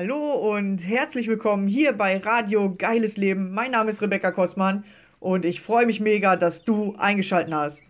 [0.00, 3.50] Hallo und herzlich willkommen hier bei Radio Geiles Leben.
[3.52, 4.84] Mein Name ist Rebecca Kostmann
[5.18, 7.82] und ich freue mich mega, dass du eingeschaltet hast.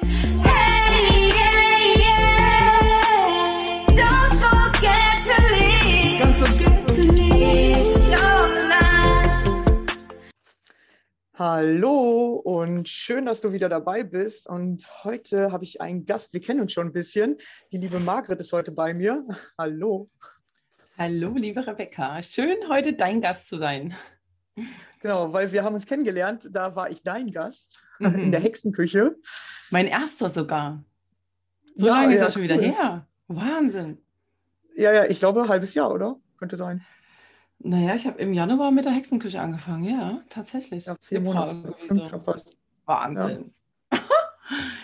[0.00, 2.80] Hey, yeah, yeah.
[3.90, 6.20] Don't forget to leave.
[6.20, 9.54] Don't forget to leave your life.
[11.34, 14.48] Hallo und schön, dass du wieder dabei bist.
[14.48, 17.36] Und heute habe ich einen Gast, wir kennen uns schon ein bisschen.
[17.70, 19.24] Die liebe Margret ist heute bei mir.
[19.56, 20.10] Hallo.
[20.96, 22.22] Hallo, liebe Rebecca.
[22.22, 23.94] Schön, heute dein Gast zu sein.
[25.00, 28.14] Genau, weil wir haben uns kennengelernt, da war ich dein Gast Mhm.
[28.18, 29.16] in der Hexenküche.
[29.70, 30.84] Mein erster sogar.
[31.76, 32.62] So Ja, lange ist ja, das schon wieder cool.
[32.62, 33.06] her.
[33.28, 33.98] Wahnsinn.
[34.76, 36.16] Ja, ja, ich glaube, ein halbes Jahr, oder?
[36.38, 36.84] Könnte sein.
[37.60, 39.84] Naja, ich habe im Januar mit der Hexenküche angefangen.
[39.84, 40.86] Ja, tatsächlich.
[40.86, 42.08] Ja, vier Monate, fünf so.
[42.08, 42.58] schon fast.
[42.84, 43.54] Wahnsinn.
[43.92, 43.98] Ja,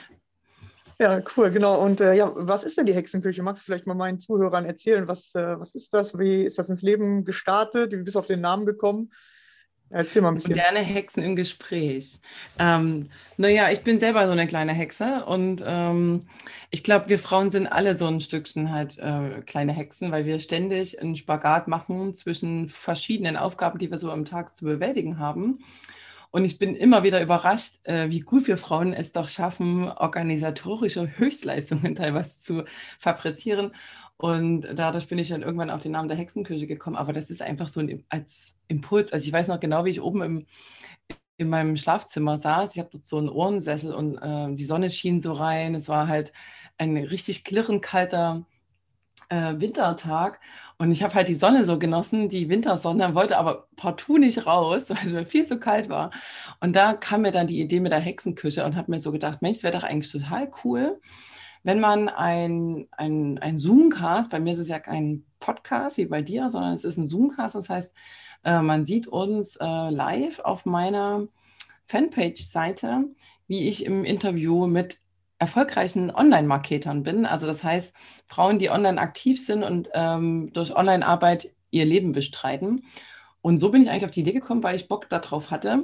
[1.37, 1.81] cool, genau.
[1.81, 3.43] Und äh, ja, was ist denn die Hexenküche?
[3.43, 6.19] Magst du vielleicht mal meinen Zuhörern erzählen, was, äh, was ist das?
[6.19, 7.93] Wie ist das ins Leben gestartet?
[7.93, 9.11] Wie bist du auf den Namen gekommen?
[9.93, 10.53] Erzähl mal ein bisschen.
[10.53, 12.21] Moderne Hexen im Gespräch.
[12.61, 16.29] Ähm, naja, ich bin selber so eine kleine Hexe und ähm,
[16.71, 20.39] ich glaube, wir Frauen sind alle so ein Stückchen halt äh, kleine Hexen, weil wir
[20.39, 25.65] ständig einen Spagat machen zwischen verschiedenen Aufgaben, die wir so am Tag zu bewältigen haben.
[26.31, 31.19] Und ich bin immer wieder überrascht, äh, wie gut wir Frauen es doch schaffen, organisatorische
[31.19, 32.65] Höchstleistungen teilweise zu
[32.99, 33.73] fabrizieren.
[34.17, 36.97] Und dadurch bin ich dann irgendwann auf den Namen der Hexenküche gekommen.
[36.97, 39.13] Aber das ist einfach so ein als Impuls.
[39.13, 40.47] Also ich weiß noch genau, wie ich oben im,
[41.39, 42.75] in meinem Schlafzimmer saß.
[42.75, 45.75] Ich habe dort so einen Ohrensessel und äh, die Sonne schien so rein.
[45.75, 46.33] Es war halt
[46.77, 48.45] ein richtig klirrend kalter
[49.31, 50.41] äh, Wintertag.
[50.81, 54.89] Und ich habe halt die Sonne so genossen, die Wintersonne, wollte aber partout nicht raus,
[54.89, 56.11] weil es mir viel zu kalt war.
[56.61, 59.43] Und da kam mir dann die Idee mit der Hexenküche und habe mir so gedacht,
[59.43, 60.99] Mensch, es wäre doch eigentlich total cool,
[61.65, 66.23] wenn man ein, ein, ein Zoomcast, bei mir ist es ja kein Podcast wie bei
[66.23, 67.95] dir, sondern es ist ein Zoomcast, das heißt,
[68.45, 71.29] äh, man sieht uns äh, live auf meiner
[71.89, 73.05] Fanpage-Seite,
[73.49, 74.99] wie ich im Interview mit
[75.41, 77.27] erfolgreichen Online-Marketern bin.
[77.27, 77.95] Also das heißt,
[78.27, 82.85] Frauen, die online aktiv sind und ähm, durch Online-Arbeit ihr Leben bestreiten.
[83.41, 85.83] Und so bin ich eigentlich auf die Idee gekommen, weil ich Bock darauf hatte,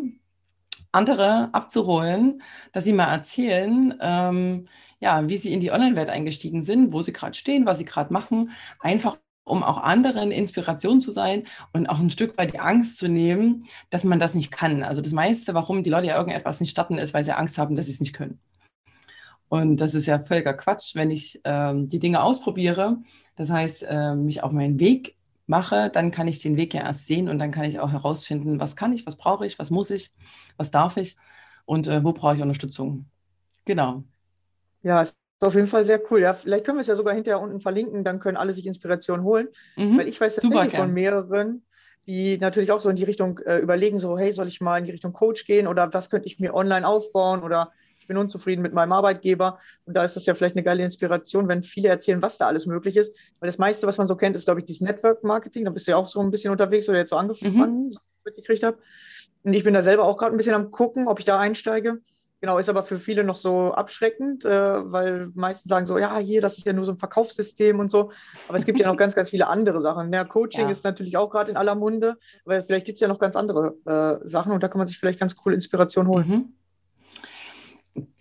[0.93, 4.69] andere abzuholen, dass sie mal erzählen, ähm,
[5.01, 8.13] ja, wie sie in die Online-Welt eingestiegen sind, wo sie gerade stehen, was sie gerade
[8.13, 8.51] machen,
[8.81, 13.09] einfach um auch anderen Inspiration zu sein und auch ein Stück weit die Angst zu
[13.09, 14.83] nehmen, dass man das nicht kann.
[14.83, 17.77] Also das meiste, warum die Leute ja irgendetwas nicht starten, ist, weil sie Angst haben,
[17.77, 18.41] dass sie es nicht können.
[19.49, 22.99] Und das ist ja völliger Quatsch, wenn ich ähm, die Dinge ausprobiere,
[23.37, 27.07] das heißt, äh, mich auf meinen Weg mache, dann kann ich den Weg ja erst
[27.07, 29.91] sehen und dann kann ich auch herausfinden, was kann ich, was brauche ich, was muss
[29.91, 30.13] ich,
[30.57, 31.17] was darf ich
[31.65, 33.07] und äh, wo brauche ich Unterstützung.
[33.65, 34.03] Genau.
[34.83, 36.21] Ja, ist auf jeden Fall sehr cool.
[36.21, 39.23] Ja, vielleicht können wir es ja sogar hinterher unten verlinken, dann können alle sich Inspiration
[39.23, 39.49] holen.
[39.77, 39.99] Mhm.
[39.99, 41.65] Weil ich weiß tatsächlich von mehreren,
[42.07, 44.85] die natürlich auch so in die Richtung äh, überlegen, so, hey, soll ich mal in
[44.85, 47.73] die Richtung Coach gehen oder was könnte ich mir online aufbauen oder
[48.07, 49.59] ich bin unzufrieden mit meinem Arbeitgeber.
[49.85, 52.65] Und da ist das ja vielleicht eine geile Inspiration, wenn viele erzählen, was da alles
[52.65, 53.17] möglich ist.
[53.41, 55.65] Weil das meiste, was man so kennt, ist, glaube ich, dieses Network-Marketing.
[55.65, 58.11] Da bist du ja auch so ein bisschen unterwegs oder jetzt so angefangen, so wie
[58.11, 58.79] ich es mitgekriegt habe.
[59.43, 61.99] Und ich bin da selber auch gerade ein bisschen am gucken, ob ich da einsteige.
[62.41, 66.41] Genau, ist aber für viele noch so abschreckend, äh, weil meisten sagen so, ja, hier,
[66.41, 68.13] das ist ja nur so ein Verkaufssystem und so.
[68.47, 70.13] Aber es gibt ja noch ganz, ganz viele andere Sachen.
[70.13, 70.71] Ja, Coaching Ja.
[70.71, 73.75] ist natürlich auch gerade in aller Munde, aber vielleicht gibt es ja noch ganz andere
[73.85, 76.29] äh, Sachen und da kann man sich vielleicht ganz cool Inspiration holen.
[76.29, 76.53] Mhm.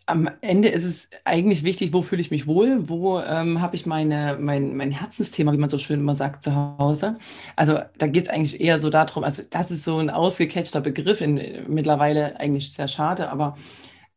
[0.07, 3.88] Am Ende ist es eigentlich wichtig, wo fühle ich mich wohl, wo ähm, habe ich
[3.88, 7.17] meine, mein, mein Herzensthema, wie man so schön immer sagt, zu Hause.
[7.55, 11.21] Also da geht es eigentlich eher so darum, also das ist so ein ausgecatchter Begriff,
[11.21, 13.55] in, mittlerweile eigentlich sehr schade, aber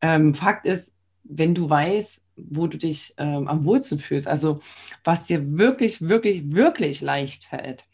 [0.03, 0.93] ähm, Fakt ist,
[1.25, 4.61] wenn du weißt, wo du dich ähm, am wohlsten fühlst, also
[5.05, 7.85] was dir wirklich, wirklich, wirklich leicht fällt,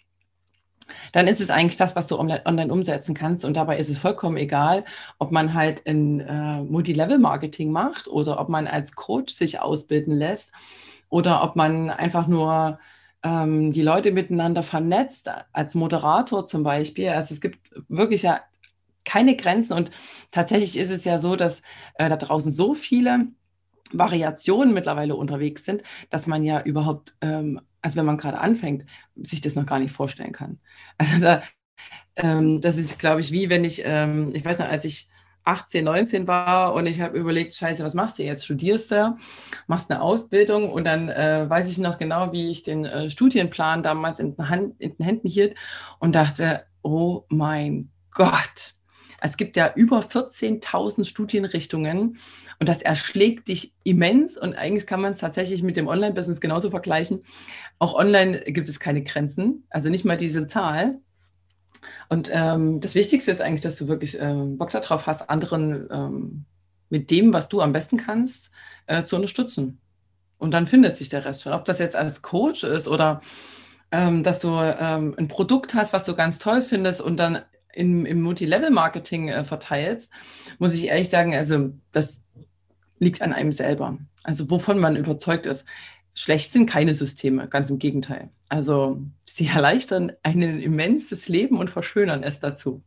[1.13, 3.45] dann ist es eigentlich das, was du online, umsetzen kannst.
[3.45, 4.85] Und dabei ist es vollkommen egal,
[5.19, 10.53] ob man halt ein äh, Multilevel-Marketing macht oder ob man als Coach sich ausbilden lässt
[11.09, 12.79] oder ob man einfach nur
[13.23, 17.09] ähm, die Leute miteinander vernetzt, als Moderator zum Beispiel.
[17.09, 17.59] Also es gibt
[17.89, 18.41] wirklich ja
[19.05, 19.75] keine Grenzen.
[19.75, 19.91] Und
[20.31, 21.63] tatsächlich ist es ja so, dass
[21.95, 23.27] äh, da draußen so viele
[23.93, 28.85] Variationen mittlerweile unterwegs sind, dass man ja überhaupt, ähm, also wenn man gerade anfängt,
[29.17, 30.59] sich das noch gar nicht vorstellen kann.
[30.99, 31.43] Also da,
[32.17, 35.09] ähm, das ist, glaube ich, wie wenn ich, ähm, ich weiß noch, als ich
[35.45, 38.45] 18, 19 war und ich habe überlegt, scheiße, was machst du jetzt?
[38.45, 39.17] Studierst du,
[39.67, 43.83] machst eine Ausbildung und dann äh, weiß ich noch genau, wie ich den äh, Studienplan
[43.83, 45.55] damals in den, Hand, in den Händen hielt
[45.99, 48.75] und dachte, oh mein Gott.
[49.25, 52.19] Es gibt ja über 14.000 Studienrichtungen
[52.61, 54.37] und das erschlägt dich immens.
[54.37, 57.25] Und eigentlich kann man es tatsächlich mit dem Online-Business genauso vergleichen.
[57.79, 60.99] Auch online gibt es keine Grenzen, also nicht mal diese Zahl.
[62.11, 66.45] Und ähm, das Wichtigste ist eigentlich, dass du wirklich ähm, Bock darauf hast, anderen ähm,
[66.91, 68.51] mit dem, was du am besten kannst,
[68.87, 69.81] äh, zu unterstützen.
[70.37, 71.55] Und dann findet sich der Rest schon.
[71.55, 73.23] Ob das jetzt als Coach ist oder
[73.91, 77.39] ähm, dass du ähm, ein Produkt hast, was du ganz toll findest und dann
[77.75, 80.13] im, im Multilevel-Marketing äh, verteilst,
[80.59, 82.25] muss ich ehrlich sagen, also das
[82.99, 83.99] liegt an einem selber.
[84.23, 85.67] Also wovon man überzeugt ist.
[86.15, 88.31] Schlecht sind keine Systeme, ganz im Gegenteil.
[88.49, 92.83] Also sie erleichtern ein immenses Leben und verschönern es dazu.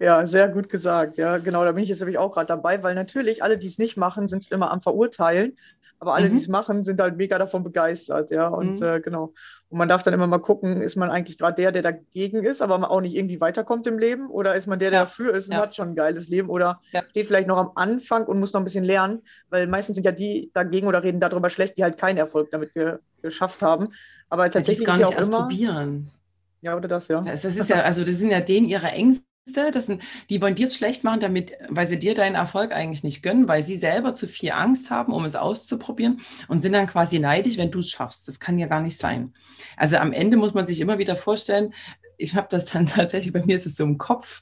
[0.00, 1.18] Ja, sehr gut gesagt.
[1.18, 3.78] Ja, genau, da bin ich jetzt nämlich auch gerade dabei, weil natürlich alle, die es
[3.78, 5.56] nicht machen, sind es immer am Verurteilen.
[6.00, 6.32] Aber alle, mhm.
[6.32, 8.48] die es machen, sind halt mega davon begeistert, ja.
[8.48, 8.86] Und mhm.
[8.86, 9.32] äh, genau.
[9.74, 12.62] Und man darf dann immer mal gucken, ist man eigentlich gerade der, der dagegen ist,
[12.62, 14.30] aber auch nicht irgendwie weiterkommt im Leben?
[14.30, 15.04] Oder ist man der, der ja.
[15.04, 15.62] dafür ist und ja.
[15.62, 16.48] hat schon ein geiles Leben?
[16.48, 17.02] Oder ja.
[17.10, 19.22] steht vielleicht noch am Anfang und muss noch ein bisschen lernen?
[19.50, 22.72] Weil meistens sind ja die dagegen oder reden darüber schlecht, die halt keinen Erfolg damit
[22.72, 23.88] ge geschafft haben.
[24.28, 26.12] Aber tatsächlich gar nicht ist ja auch erst immer, probieren.
[26.60, 27.20] Ja, oder das, ja.
[27.22, 30.54] Das, das ist ja, also das sind ja denen ihre Ängste das sind, die wollen
[30.54, 33.76] dir es schlecht machen, damit, weil sie dir deinen Erfolg eigentlich nicht gönnen, weil sie
[33.76, 37.80] selber zu viel Angst haben, um es auszuprobieren und sind dann quasi neidisch, wenn du
[37.80, 38.26] es schaffst.
[38.26, 39.34] Das kann ja gar nicht sein.
[39.76, 41.74] Also am Ende muss man sich immer wieder vorstellen,
[42.16, 44.40] ich habe das dann tatsächlich, bei mir ist es so im Kopf.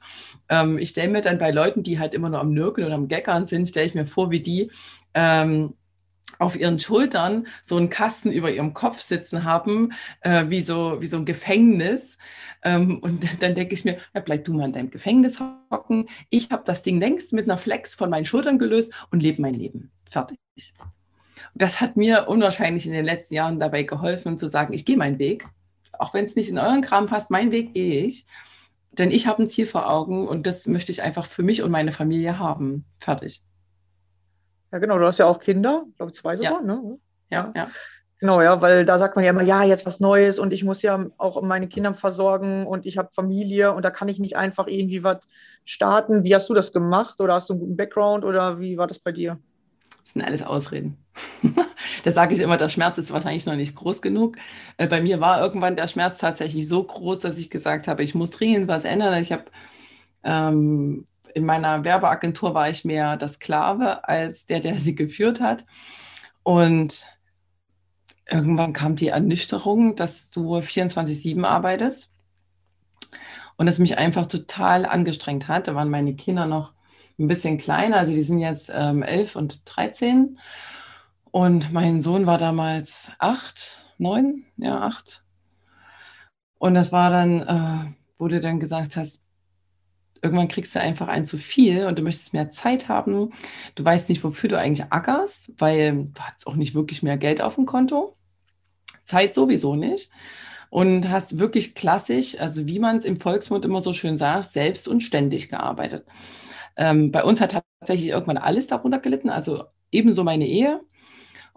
[0.49, 3.08] Ähm, ich stelle mir dann bei Leuten, die halt immer nur am Nörgeln oder am
[3.08, 4.70] Geckern sind, stelle ich mir vor, wie die
[5.14, 5.75] ähm,
[6.38, 11.06] auf ihren Schultern so einen Kasten über ihrem Kopf sitzen haben, äh, wie, so, wie
[11.06, 12.19] so ein Gefängnis.
[12.62, 16.08] Ähm, und dann denke ich mir, ja, bleib du mal in deinem Gefängnis hocken.
[16.31, 19.55] Ich habe das Ding längst mit einer Flex von meinen Schultern gelöst und lebe mein
[19.55, 19.90] Leben.
[20.08, 20.38] Fertig.
[21.55, 25.19] Das hat mir unwahrscheinlich in den letzten Jahren dabei geholfen, zu sagen, ich gehe meinen
[25.19, 25.44] Weg.
[25.99, 28.26] Auch wenn es nicht in euren Kram passt, mein Weg gehe ich.
[28.93, 31.70] Denn ich habe ein Ziel vor Augen und das möchte ich einfach für mich und
[31.70, 32.84] meine Familie haben.
[32.99, 33.43] Fertig.
[34.72, 36.62] Ja, genau, du hast ja auch Kinder, ich glaube zwei sogar, ja.
[36.62, 36.98] ne?
[37.30, 37.69] Ja, ja.
[38.22, 40.80] Genau, ja, weil da sagt man ja immer, ja, jetzt was Neues und ich muss
[40.80, 44.69] ja auch meine Kinder versorgen und ich habe Familie und da kann ich nicht einfach
[44.69, 45.26] irgendwie was
[45.64, 46.22] starten.
[46.22, 49.00] Wie hast du das gemacht oder hast du einen guten Background oder wie war das
[49.00, 49.40] bei dir?
[50.04, 50.98] Das sind alles Ausreden.
[52.04, 54.36] das sage ich immer, der Schmerz ist wahrscheinlich noch nicht groß genug.
[54.76, 58.14] Äh, bei mir war irgendwann der Schmerz tatsächlich so groß, dass ich gesagt habe, ich
[58.14, 59.20] muss dringend was ändern.
[59.20, 59.46] Ich habe
[60.22, 65.64] ähm, in meiner Werbeagentur war ich mehr der Sklave als der, der sie geführt hat.
[66.43, 67.06] Und
[68.29, 72.11] irgendwann kam die Ernüchterung, dass du 24-7 arbeitest.
[73.56, 75.69] Und es mich einfach total angestrengt hat.
[75.69, 76.73] Da waren meine Kinder noch
[77.19, 80.38] ein bisschen kleiner, also die sind jetzt ähm, 11 und 13.
[81.31, 85.23] Und mein Sohn war damals acht, neun, ja, acht.
[86.58, 89.23] Und das war dann, äh, wo du dann gesagt hast,
[90.22, 93.32] irgendwann kriegst du einfach ein zu viel und du möchtest mehr Zeit haben.
[93.74, 97.42] Du weißt nicht, wofür du eigentlich ackerst, weil du hast auch nicht wirklich mehr Geld
[97.42, 98.16] auf dem Konto.
[99.04, 100.10] Zeit sowieso nicht.
[100.70, 104.88] Und hast wirklich klassisch, also wie man es im Volksmund immer so schön sagt, selbst
[104.88, 106.06] und ständig gearbeitet.
[106.76, 110.80] Ähm, bei uns hat tatsächlich irgendwann alles darunter gelitten, also ebenso meine Ehe.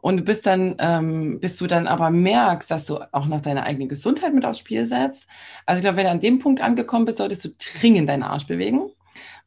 [0.05, 3.87] Und bis dann, ähm, bis du dann aber merkst, dass du auch noch deine eigene
[3.87, 5.25] Gesundheit mit aufs Spiel setzt.
[5.65, 8.45] Also ich glaube, wenn du an dem Punkt angekommen bist, solltest du dringend deinen Arsch
[8.45, 8.91] bewegen.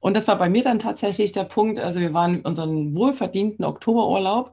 [0.00, 1.79] Und das war bei mir dann tatsächlich der Punkt.
[1.79, 4.53] Also wir waren in unserem wohlverdienten Oktoberurlaub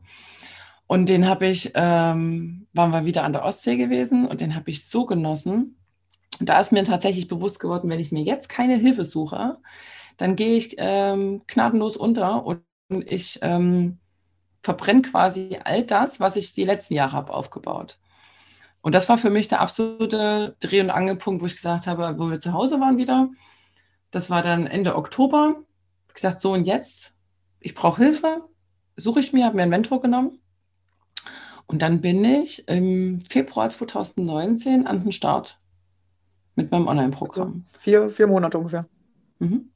[0.85, 4.69] und den habe ich, ähm, waren wir wieder an der Ostsee gewesen und den habe
[4.69, 5.75] ich so genossen.
[6.39, 9.57] Da ist mir tatsächlich bewusst geworden, wenn ich mir jetzt keine Hilfe suche,
[10.17, 12.61] dann gehe ich ähm, gnadenlos unter und
[13.07, 13.97] ich ähm,
[14.65, 17.99] verbrenne quasi all das, was ich die letzten Jahre habe aufgebaut.
[18.81, 22.31] Und das war für mich der absolute Dreh- und Angelpunkt, wo ich gesagt habe, wo
[22.31, 23.29] wir zu Hause waren wieder.
[24.09, 25.55] Das war dann Ende Oktober.
[26.07, 27.15] Ich gesagt, so und jetzt,
[27.61, 28.41] ich brauche Hilfe,
[28.95, 30.39] suche ich mir, habe mir einen Mentor genommen
[31.67, 35.59] und dann bin ich im Februar 2019 an den Start
[36.55, 37.61] mit meinem Online-Programm.
[37.63, 38.87] Also vier, vier Monate ungefähr.
[39.39, 39.69] Mhm.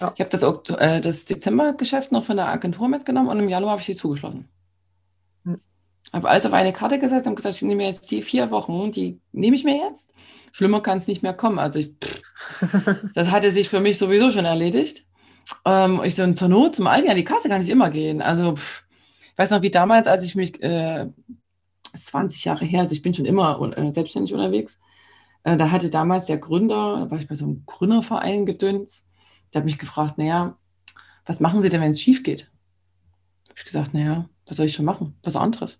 [0.00, 0.12] Ja.
[0.14, 0.42] Ich habe das,
[0.78, 4.48] äh, das Dezember-Geschäft noch von der Agentur mitgenommen und im Januar habe ich die zugeschlossen.
[5.44, 5.60] Mhm.
[6.12, 9.20] Habe alles auf eine Karte gesetzt und gesagt, ich nehme jetzt die vier Wochen, die
[9.32, 10.10] nehme ich mir jetzt.
[10.52, 11.58] Schlimmer kann es nicht mehr kommen.
[11.58, 11.92] Also ich,
[13.14, 15.06] das hatte sich für mich sowieso schon erledigt.
[15.64, 18.22] Ähm, ich so, zur Not, zum Aldi an die Kasse kann ich immer gehen.
[18.22, 18.84] Also pff,
[19.32, 21.06] ich weiß noch, wie damals, als ich mich, äh,
[21.96, 24.80] 20 Jahre her, also ich bin schon immer äh, selbstständig unterwegs,
[25.44, 29.08] äh, da hatte damals der Gründer, da war ich bei so einem Gründerverein gedünst,
[29.54, 30.58] der hat mich gefragt, naja,
[31.24, 32.50] was machen Sie denn, wenn es schief geht?
[33.48, 35.16] Habe ich gesagt, naja, was soll ich schon machen?
[35.22, 35.78] Was anderes.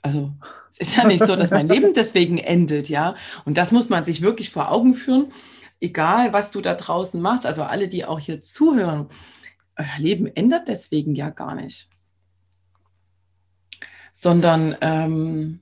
[0.00, 0.32] Also
[0.70, 3.14] es ist ja nicht so, dass mein Leben deswegen endet, ja.
[3.44, 5.32] Und das muss man sich wirklich vor Augen führen.
[5.80, 9.08] egal was du da draußen machst, also alle, die auch hier zuhören,
[9.76, 11.90] euer Leben ändert deswegen ja gar nicht.
[14.12, 15.60] Sondern ähm,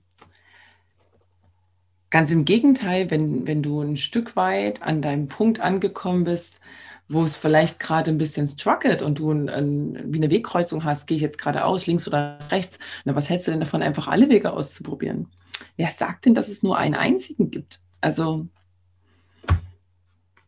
[2.11, 6.61] ganz im Gegenteil, wenn, wenn du ein Stück weit an deinem Punkt angekommen bist,
[7.13, 11.07] wo es vielleicht gerade ein bisschen struggelt und du ein, ein, wie eine Wegkreuzung hast,
[11.07, 14.29] gehe ich jetzt geradeaus, links oder rechts, na, was hältst du denn davon, einfach alle
[14.29, 15.29] Wege auszuprobieren?
[15.77, 17.81] Wer sagt denn, dass es nur einen einzigen gibt?
[18.01, 18.47] Also,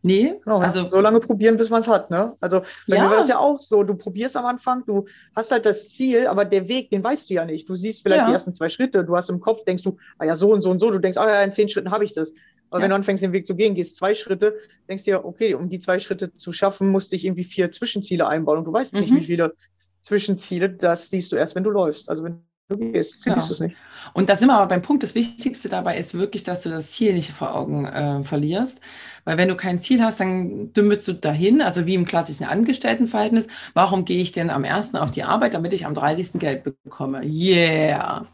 [0.02, 0.34] nee.
[0.44, 2.10] Genau, also, so lange probieren, bis man es hat.
[2.10, 2.34] Ne?
[2.40, 3.04] Also bei Ja.
[3.04, 3.82] mir war das ja auch so.
[3.82, 7.34] Du probierst am Anfang, du hast halt das Ziel, aber der Weg, den weißt du
[7.34, 7.68] ja nicht.
[7.68, 8.26] Du siehst vielleicht Ja.
[8.26, 10.70] die ersten zwei Schritte, du hast im Kopf, denkst du, ah ja, so und so
[10.70, 10.90] und so.
[10.90, 12.32] Du denkst, ah ja, in zehn Schritten habe ich das.
[12.74, 12.84] Aber Ja.
[12.84, 14.56] wenn du anfängst, den Weg zu gehen, gehst zwei Schritte,
[14.88, 18.58] denkst dir, okay, um die zwei Schritte zu schaffen, musste ich irgendwie vier Zwischenziele einbauen.
[18.58, 19.16] Und du weißt nicht, Mhm.
[19.20, 19.54] wie viele
[20.00, 22.08] Zwischenziele, das siehst du erst, wenn du läufst.
[22.10, 23.36] Also wenn du gehst, Genau.
[23.36, 23.76] siehst du es nicht.
[24.12, 26.90] Und da sind wir aber beim Punkt, das Wichtigste dabei ist wirklich, dass du das
[26.90, 28.80] Ziel nicht vor Augen äh, verlierst.
[29.24, 33.46] Weil wenn du kein Ziel hast, dann dümmelst du dahin, also wie im klassischen Angestelltenverhältnis.
[33.74, 35.00] Warum gehe ich denn am 1.
[35.00, 36.38] auf die Arbeit, damit ich am 30.
[36.40, 37.22] Geld bekomme?
[37.24, 38.26] Yeah!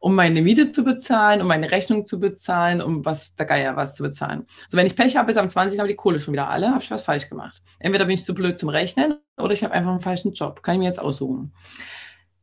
[0.00, 3.94] Um meine Miete zu bezahlen, um meine Rechnung zu bezahlen, um was der Geier was
[3.94, 4.46] zu bezahlen.
[4.66, 5.78] So, wenn ich Pech habe, ist am 20.
[5.78, 7.62] aber die Kohle schon wieder alle, habe ich was falsch gemacht.
[7.78, 10.62] Entweder bin ich zu blöd zum Rechnen oder ich habe einfach einen falschen Job.
[10.62, 11.52] Kann ich mir jetzt aussuchen.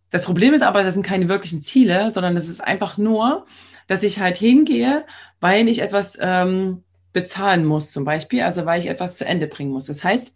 [0.10, 3.46] Das Problem ist aber, das sind keine wirklichen Ziele, sondern das ist einfach nur,
[3.88, 5.06] dass ich halt hingehe,
[5.40, 9.72] weil ich etwas ähm, bezahlen muss, zum Beispiel, also weil ich etwas zu Ende bringen
[9.72, 9.86] muss.
[9.86, 10.34] Das heißt,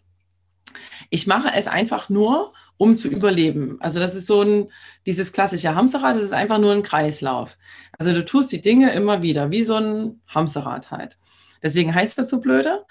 [1.10, 3.78] ich mache es einfach nur, um zu überleben.
[3.80, 4.72] Also das ist so ein,
[5.06, 7.60] dieses klassische Hamsterrad, das ist einfach nur ein Kreislauf.
[8.00, 11.20] Also du tust die Dinge immer wieder, wie so ein Hamsterrad halt.
[11.62, 12.84] Deswegen heißt das so blöde,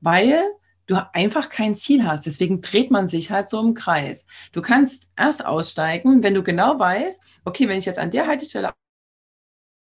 [0.00, 0.42] weil
[0.86, 2.24] du einfach kein Ziel hast.
[2.24, 4.24] Deswegen dreht man sich halt so im Kreis.
[4.52, 8.72] Du kannst erst aussteigen, wenn du genau weißt, okay, wenn ich jetzt an der Haltestelle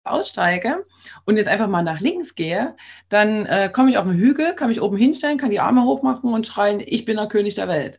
[0.04, 0.84] aussteige
[1.24, 2.76] und jetzt einfach mal nach links gehe,
[3.08, 6.34] dann äh, komme ich auf den Hügel, kann mich oben hinstellen, kann die Arme hochmachen
[6.34, 7.98] und schreien, ich bin der König der Welt.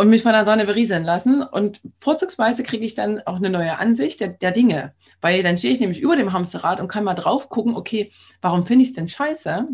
[0.00, 1.42] Und mich von der Sonne berieseln lassen.
[1.42, 4.94] Und vorzugsweise kriege ich dann auch eine neue Ansicht der, der Dinge.
[5.20, 8.64] Weil dann stehe ich nämlich über dem Hamsterrad und kann mal drauf gucken, okay, warum
[8.64, 9.68] finde ich es denn scheiße?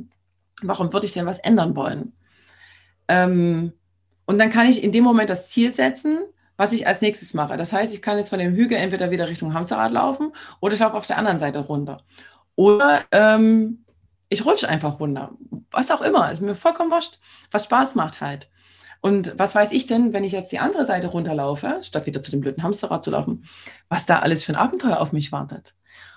[0.63, 2.13] Warum würde ich denn was ändern wollen?
[3.07, 3.73] Ähm,
[4.25, 6.19] und dann kann ich in dem Moment das Ziel setzen,
[6.57, 7.57] was ich als nächstes mache.
[7.57, 10.81] Das heißt, ich kann jetzt von dem Hügel entweder wieder Richtung Hamsterrad laufen oder ich
[10.81, 12.03] laufe auf der anderen Seite runter.
[12.57, 13.85] Oder ähm,
[14.29, 15.31] ich rutsche einfach runter.
[15.71, 17.21] Was auch immer, ist mir vollkommen wurscht,
[17.53, 18.49] was Spaß macht halt.
[19.01, 22.31] Und was weiß ich denn, wenn ich jetzt die andere Seite runterlaufe, statt wieder zu
[22.31, 23.45] dem blöden Hamsterrad zu laufen,
[23.89, 25.75] was da alles für ein Abenteuer auf mich wartet.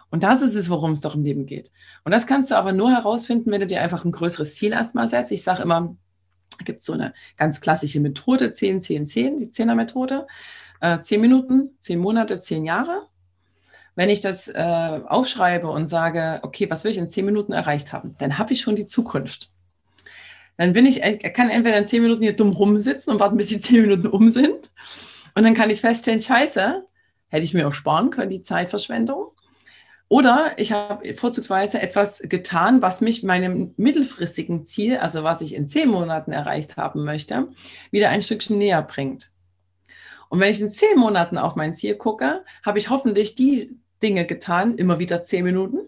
[0.09, 1.71] Und das ist es, worum es doch im Leben geht.
[2.03, 5.07] Und das kannst du aber nur herausfinden, wenn du dir einfach ein größeres Ziel erstmal
[5.07, 5.31] setzt.
[5.31, 5.95] Ich sage immer,
[6.65, 10.27] gibt es so eine ganz klassische Methode, 10, 10, 10, die 10er-Methode.
[10.81, 13.07] Äh, 10 Minuten, 10 Monate, 10 Jahre.
[13.95, 17.91] Wenn ich das äh, aufschreibe und sage, okay, was will ich in 10 Minuten erreicht
[17.93, 19.51] haben, dann habe ich schon die Zukunft.
[20.59, 23.47] Dann bin ich, ich kann entweder in 10 Minuten hier dumm rumsitzen und warten, bis
[23.47, 24.71] die 10 Minuten um sind.
[25.33, 26.85] Und dann kann ich feststellen, scheiße,
[27.29, 29.31] hätte ich mir auch sparen können, die Zeitverschwendung.
[30.09, 35.69] Oder ich habe vorzugsweise etwas getan, was mich meinem mittelfristigen Ziel, also was ich in
[35.69, 37.47] zehn Monaten erreicht haben möchte,
[37.91, 39.31] wieder ein Stückchen näher bringt.
[40.27, 44.25] Und wenn ich in zehn Monaten auf mein Ziel gucke, habe ich hoffentlich die Dinge
[44.25, 45.87] getan, immer wieder zehn Minuten,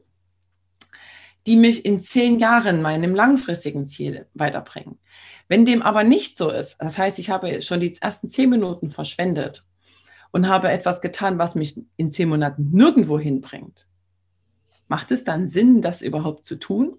[1.47, 4.99] die mich in zehn Jahren meinem langfristigen Ziel weiterbringen.
[5.47, 8.89] Wenn dem aber nicht so ist, das heißt, ich habe schon die ersten zehn Minuten
[8.89, 9.65] verschwendet
[10.31, 13.87] und habe etwas getan, was mich in zehn Monaten nirgendwo hinbringt,
[14.87, 16.97] macht es dann Sinn, das überhaupt zu tun?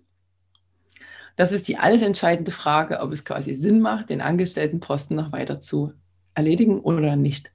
[1.36, 5.60] Das ist die alles entscheidende Frage, ob es quasi Sinn macht, den Angestelltenposten noch weiter
[5.60, 5.94] zu
[6.34, 7.52] erledigen oder nicht.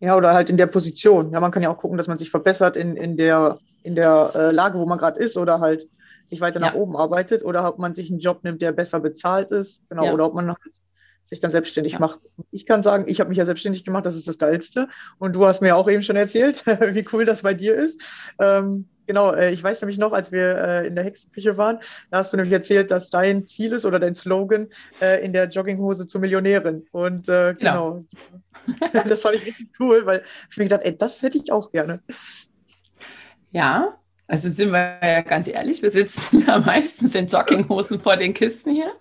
[0.00, 1.30] Ja, oder halt in der Position.
[1.32, 4.32] Ja, man kann ja auch gucken, dass man sich verbessert in, in der, in der
[4.34, 5.86] äh, Lage, wo man gerade ist, oder halt
[6.26, 6.80] sich weiter nach Ja.
[6.80, 10.12] oben arbeitet, oder ob man sich einen Job nimmt, der besser bezahlt ist, genau, Ja.
[10.14, 10.80] oder ob man halt
[11.24, 11.98] sich dann selbstständig Ja.
[12.00, 12.20] macht.
[12.50, 14.88] Ich kann sagen, ich habe mich ja selbstständig gemacht, das ist das Geilste.
[15.18, 16.64] Und du hast mir auch eben schon erzählt,
[16.94, 18.00] wie cool das bei dir ist.
[18.40, 21.80] Ähm, genau, äh, ich weiß nämlich noch, als wir äh, in der Hexenküche waren,
[22.12, 24.68] da hast du nämlich erzählt, dass dein Ziel ist oder dein Slogan
[25.00, 26.86] äh, in der Jogginghose zur Millionärin.
[26.92, 28.04] Und äh, Genau.
[28.66, 31.72] genau, das fand ich richtig cool, weil ich mir gedacht, ey, das hätte ich auch
[31.72, 31.98] gerne.
[33.50, 33.98] Ja,
[34.28, 38.70] also sind wir ja ganz ehrlich, wir sitzen ja meistens in Jogginghosen vor den Kisten
[38.70, 38.92] hier.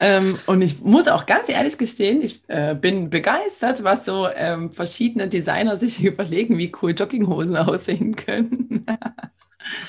[0.00, 4.72] Ähm, und ich muss auch ganz ehrlich gestehen, ich äh, bin begeistert, was so ähm,
[4.72, 8.86] verschiedene Designer sich überlegen, wie cool Jogginghosen aussehen können.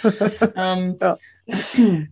[0.55, 1.17] ähm, Ja.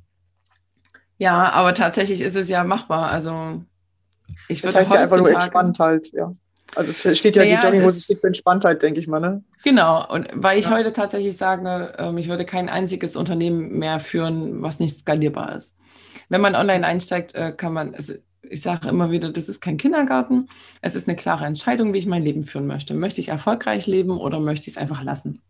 [1.17, 3.11] ja, aber tatsächlich ist es ja machbar.
[3.11, 3.63] Also
[4.49, 6.31] ich Das würde heißt ja einfach nur entspannt halt, ja.
[6.75, 9.43] Also es steht ja, Naja, die Jogginghose steht für Entspanntheit, denke ich mal, ne?
[9.63, 10.71] Genau, und weil ich Ja.
[10.71, 15.75] heute tatsächlich sage, ähm, ich würde kein einziges Unternehmen mehr führen, was nicht skalierbar ist.
[16.31, 19.75] Wenn man online einsteigt, äh, kann man, es- ich sage immer wieder, das ist kein
[19.75, 20.47] Kindergarten.
[20.81, 22.93] Es ist eine klare Entscheidung, wie ich mein Leben führen möchte.
[22.93, 25.41] Möchte ich erfolgreich leben oder möchte ich es einfach lassen?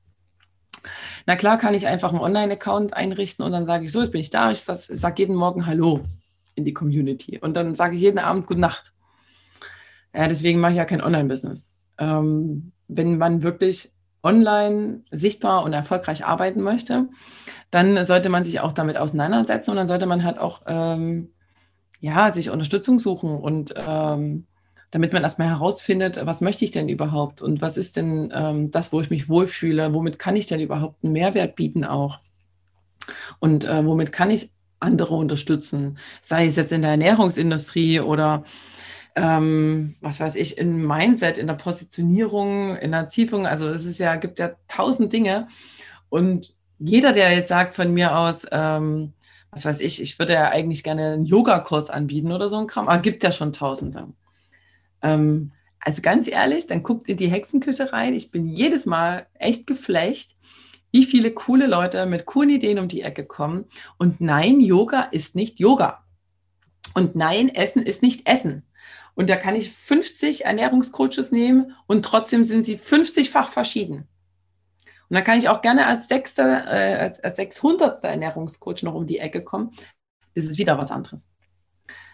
[1.28, 4.22] Na klar kann ich einfach einen Online-Account einrichten und dann sage ich so, jetzt bin
[4.22, 6.02] ich da, ich sage sag jeden Morgen Hallo
[6.56, 8.92] in die Community und dann sage ich jeden Abend Gute Nacht.
[10.16, 11.70] Ja, deswegen mache ich ja kein Online-Business.
[12.00, 13.92] Ähm, wenn man wirklich
[14.24, 17.10] online sichtbar und erfolgreich arbeiten möchte,
[17.72, 21.30] dann sollte man sich auch damit auseinandersetzen und dann sollte man halt auch ähm,
[22.00, 24.46] ja, sich Unterstützung suchen und ähm,
[24.90, 28.92] damit man erstmal herausfindet, was möchte ich denn überhaupt und was ist denn ähm, das,
[28.92, 32.20] wo ich mich wohlfühle, womit kann ich denn überhaupt einen Mehrwert bieten auch
[33.40, 38.44] und äh, womit kann ich andere unterstützen, sei es jetzt in der Ernährungsindustrie oder
[39.16, 43.46] ähm, was weiß ich, im Mindset, in der Positionierung, in der Zielführung.
[43.46, 45.48] Also es ist ja, gibt ja tausend Dinge.
[46.10, 49.14] Und jeder, der jetzt sagt von mir aus, ähm,
[49.52, 52.88] was weiß ich, ich würde ja eigentlich gerne einen Yogakurs anbieten oder so ein Kram,
[52.88, 54.08] aber gibt ja schon tausende.
[55.02, 58.14] Ähm, also ganz ehrlich, dann guckt in die Hexenküche rein.
[58.14, 60.38] Ich bin jedes Mal echt geflecht,
[60.92, 63.66] wie viele coole Leute mit coolen Ideen um die Ecke kommen.
[63.98, 66.04] Und nein, Yoga ist nicht Yoga.
[66.94, 68.64] Und nein, Essen ist nicht Essen.
[69.16, 74.08] Und da kann ich 50 Ernährungscoaches nehmen und trotzdem sind sie 50-fach verschieden.
[75.10, 78.04] Und da kann ich auch gerne als sechster, äh, als, als 600.
[78.04, 79.72] Ernährungscoach noch um die Ecke kommen.
[80.36, 81.32] Das ist wieder was anderes.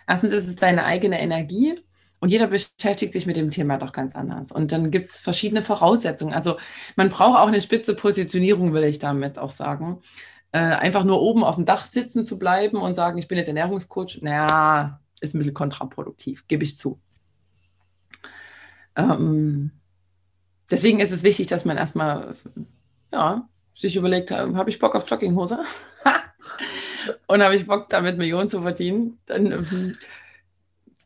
[0.08, 1.80] Erstens ist es deine eigene Energie
[2.20, 4.52] und jeder beschäftigt sich mit dem Thema doch ganz anders.
[4.52, 6.34] Und dann gibt es verschiedene Voraussetzungen.
[6.34, 6.58] Also
[6.96, 10.02] man braucht auch eine spitze Positionierung, will ich damit auch sagen.
[10.52, 13.48] Äh, einfach nur oben auf dem Dach sitzen zu bleiben und sagen, ich bin jetzt
[13.48, 17.00] Ernährungscoach, naja, ist ein bisschen kontraproduktiv, gebe ich zu.
[18.96, 19.72] Ähm,
[20.72, 22.36] deswegen ist es wichtig, dass man erstmal
[23.12, 25.60] ja, sich überlegt, habe ich Bock auf Jogginghose?
[27.28, 29.20] und habe ich Bock, damit Millionen zu verdienen?
[29.26, 29.98] Dann ähm,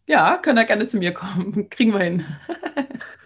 [0.07, 1.69] ja, könnt ihr gerne zu mir kommen.
[1.69, 2.25] Kriegen wir hin.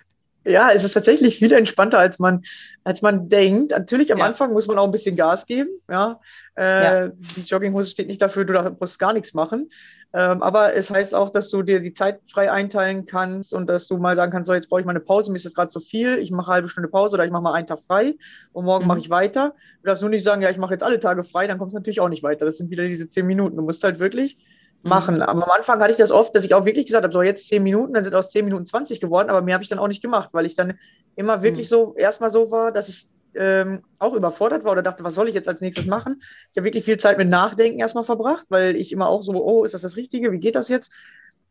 [0.45, 2.43] Ja, es ist tatsächlich viel entspannter, als man,
[2.83, 3.71] als man denkt.
[3.71, 4.25] Natürlich am Ja.
[4.25, 5.69] Anfang muss man auch ein bisschen Gas geben.
[5.89, 6.19] Ja?
[6.55, 7.07] Äh, Ja.
[7.09, 9.69] Die Jogginghose steht nicht dafür, du musst gar nichts machen.
[10.13, 13.87] Ähm, aber es heißt auch, dass du dir die Zeit frei einteilen kannst und dass
[13.87, 15.67] du mal sagen kannst, so jetzt brauche ich mal eine Pause, mir ist das gerade
[15.67, 18.13] zu viel, ich mache eine halbe Stunde Pause oder ich mache mal einen Tag frei
[18.53, 18.87] und morgen Mhm.
[18.87, 19.55] mache ich weiter.
[19.81, 21.79] Du darfst nur nicht sagen, ja, ich mache jetzt alle Tage frei, dann kommst du
[21.79, 22.45] natürlich auch nicht weiter.
[22.45, 23.57] Das sind wieder diese zehn Minuten.
[23.57, 24.37] Du musst halt wirklich.
[24.85, 25.21] Machen.
[25.21, 27.47] Aber am Anfang hatte ich das oft, dass ich auch wirklich gesagt habe, so jetzt
[27.47, 29.87] zehn Minuten, dann sind aus zehn Minuten 20 geworden, aber mehr habe ich dann auch
[29.87, 30.79] nicht gemacht, weil ich dann
[31.15, 31.69] immer wirklich Mhm.
[31.69, 35.35] so erstmal so war, dass ich ähm, auch überfordert war oder dachte, was soll ich
[35.35, 36.21] jetzt als nächstes machen?
[36.51, 39.63] Ich habe wirklich viel Zeit mit Nachdenken erstmal verbracht, weil ich immer auch so, oh,
[39.65, 40.31] ist das das Richtige?
[40.31, 40.91] Wie geht das jetzt?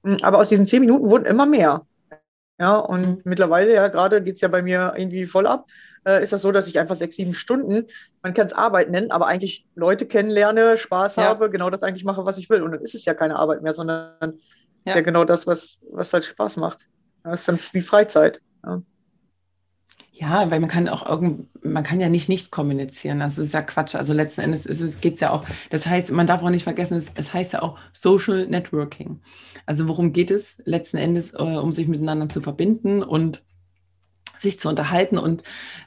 [0.03, 1.87] Mm, Aber aus diesen zehn Minuten wurden immer mehr.
[2.61, 3.23] Ja, und Mhm.
[3.25, 5.67] mittlerweile, ja, gerade geht es ja bei mir irgendwie voll ab,
[6.07, 7.87] äh, ist das so, dass ich einfach sechs, sieben Stunden,
[8.23, 11.25] man kann es Arbeit nennen, aber eigentlich Leute kennenlerne, Spaß Ja.
[11.25, 12.63] habe, genau das eigentlich mache, was ich will.
[12.63, 14.93] Und dann ist es ja keine Arbeit mehr, sondern Ja.
[14.93, 16.87] ist ja genau das, was, was halt Spaß macht.
[17.23, 18.41] Das ist dann wie Freizeit.
[18.65, 18.83] Ja.
[20.17, 23.19] Ja, weil man kann auch irgend, man kann ja nicht nicht kommunizieren.
[23.19, 23.97] Das ist ja Quatsch.
[23.97, 26.63] Also letzten Endes ist es, geht es ja auch, das heißt, man darf auch nicht
[26.63, 29.21] vergessen, es, es heißt ja auch Social Networking.
[29.67, 33.45] Also worum geht es letzten Endes, äh, um sich miteinander zu verbinden und
[34.45, 35.43] sich zu unterhalten und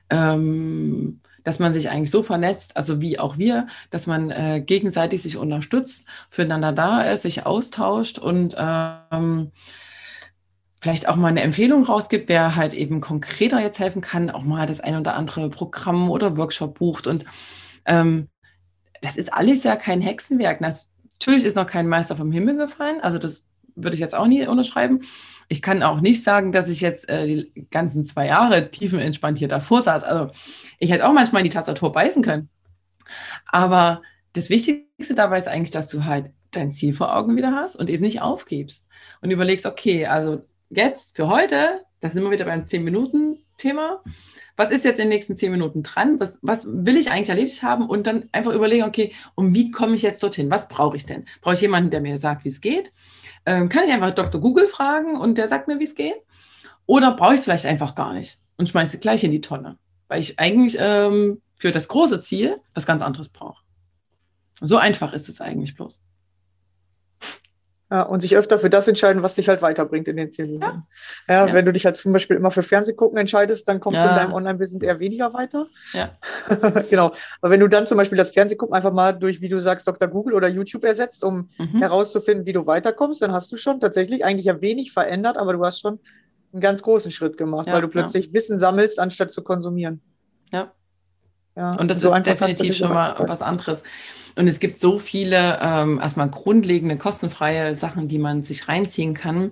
[0.10, 5.22] ähm, dass man sich eigentlich so vernetzt, also wie auch wir, dass man äh, gegenseitig
[5.22, 9.54] sich unterstützt, füreinander da ist, sich austauscht und ähm,
[10.82, 14.68] vielleicht auch mal eine Empfehlung rausgibt, wer halt eben konkreter jetzt helfen kann, auch mal
[14.68, 17.08] das ein oder andere Programm oder Workshop bucht.
[17.08, 17.24] Und
[17.86, 18.28] ähm,
[19.02, 20.60] das ist alles ja kein Hexenwerk.
[20.60, 24.46] Natürlich ist noch kein Meister vom Himmel gefallen, also das würde ich jetzt auch nie
[24.46, 25.02] unterschreiben.
[25.50, 29.48] Ich kann auch nicht sagen, dass ich jetzt äh, die ganzen zwei Jahre tiefenentspannt hier
[29.48, 30.04] davor saß.
[30.04, 30.32] Also
[30.80, 32.50] ich hätte auch manchmal in die Tastatur beißen können.
[33.46, 34.02] Aber
[34.34, 37.90] das Wichtigste dabei ist eigentlich, dass du halt dein Ziel vor Augen wieder hast und
[37.90, 38.88] eben nicht aufgibst
[39.22, 44.04] und überlegst, okay, also jetzt für heute, da sind wir wieder beim 10-Minuten-Thema.
[44.56, 46.20] Was ist jetzt in den nächsten 10 Minuten dran?
[46.20, 47.88] Was, was will ich eigentlich erledigt haben?
[47.88, 50.50] Und dann einfach überlegen, okay, und wie komme ich jetzt dorthin?
[50.50, 51.26] Was brauche ich denn?
[51.42, 52.92] Brauche ich jemanden, der mir sagt, wie es geht?
[53.46, 54.42] Ähm, kann ich einfach Dr.
[54.42, 56.22] Google fragen und der sagt mir, wie es geht?
[56.86, 59.78] Oder brauche ich es vielleicht einfach gar nicht und schmeiße es gleich in die Tonne?
[60.08, 63.62] Weil ich eigentlich ähm, für das große Ziel was ganz anderes brauche.
[64.62, 66.04] So einfach ist es eigentlich bloß.
[67.90, 70.84] Ja, und sich öfter für das entscheiden, was dich halt weiterbringt in den zehn Minuten.
[71.30, 71.54] Ja, Ja.
[71.54, 74.16] wenn du dich halt zum Beispiel immer für Fernsehgucken entscheidest, dann kommst du in Ja.
[74.24, 75.68] deinem Online-Business eher weniger weiter.
[75.94, 76.10] Ja.
[76.90, 77.14] genau.
[77.42, 80.10] Aber wenn du dann zum Beispiel das Fernsehgucken einfach mal durch, wie du sagst, Dr.
[80.10, 81.80] Google oder YouTube ersetzt, um Mhm.
[81.80, 85.64] herauszufinden, wie du weiterkommst, dann hast du schon tatsächlich eigentlich ja wenig verändert, aber du
[85.64, 86.00] hast schon
[86.52, 87.92] einen ganz großen Schritt gemacht, Ja, weil du ja.
[87.92, 90.02] plötzlich Wissen sammelst, anstatt zu konsumieren.
[90.52, 90.74] Ja.
[91.56, 93.82] Ja, Und das so ist definitiv schon mal was anderes.
[94.38, 99.52] Und es gibt so viele ähm, erstmal grundlegende, kostenfreie Sachen, die man sich reinziehen kann.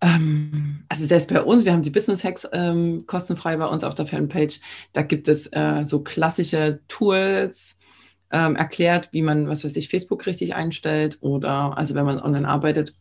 [0.00, 3.94] Ähm, also selbst bei uns, wir haben die Business Hacks ähm, kostenfrei bei uns auf
[3.94, 4.60] der Fanpage.
[4.92, 7.78] Da gibt es äh, so klassische Tools
[8.30, 12.46] ähm, erklärt, wie man, was weiß ich, Facebook richtig einstellt oder also wenn man online
[12.46, 12.94] arbeitet,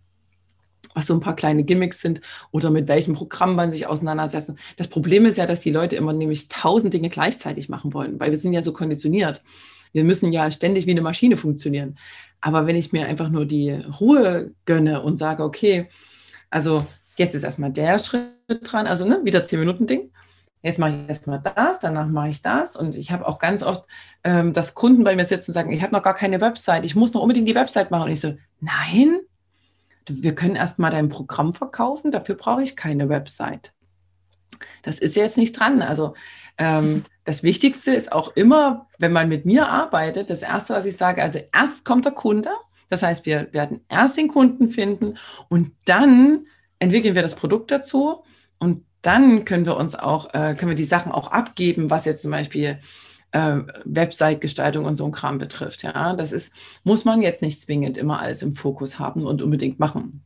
[0.94, 2.22] was so ein paar kleine Gimmicks sind
[2.52, 4.58] oder mit welchem Programm man sich auseinandersetzen.
[4.78, 8.32] Das Problem ist ja, dass die Leute immer nämlich tausend Dinge gleichzeitig machen wollen, weil
[8.32, 9.44] wir sind ja so konditioniert.
[9.94, 11.98] Wir müssen ja ständig wie eine Maschine funktionieren.
[12.42, 15.90] Aber wenn ich mir einfach nur die Ruhe gönne und sage, okay,
[16.50, 16.86] also
[17.18, 18.32] jetzt ist erstmal der Schritt
[18.64, 20.12] dran, also ne, wieder 10-Minuten-Ding.
[20.64, 22.76] Jetzt mache ich erstmal das, danach mache ich das.
[22.76, 23.86] Und ich habe auch ganz oft,
[24.24, 26.96] ähm, dass Kunden bei mir sitzen und sagen, ich habe noch gar keine Website, ich
[26.96, 28.06] muss noch unbedingt die Website machen.
[28.06, 29.20] Und ich so, nein,
[30.08, 33.74] wir können erstmal dein Programm verkaufen, dafür brauche ich keine Website.
[34.84, 35.82] Das ist jetzt nicht dran.
[35.82, 36.14] Also
[36.58, 40.98] ähm, das Wichtigste ist auch immer, wenn man mit mir arbeitet, das Erste, was ich
[40.98, 42.50] sage, also erst kommt der Kunde.
[42.90, 45.18] Das heißt, wir werden erst den Kunden finden
[45.50, 46.48] und dann
[46.80, 48.24] entwickeln wir das Produkt dazu
[48.60, 52.22] und dann können wir uns auch, äh, können wir die Sachen auch abgeben, was jetzt
[52.22, 52.80] zum Beispiel
[53.32, 55.84] äh, Website-Gestaltung und so ein Kram betrifft.
[55.84, 59.80] Ja, das ist, muss man jetzt nicht zwingend immer alles im Fokus haben und unbedingt
[59.80, 60.24] machen.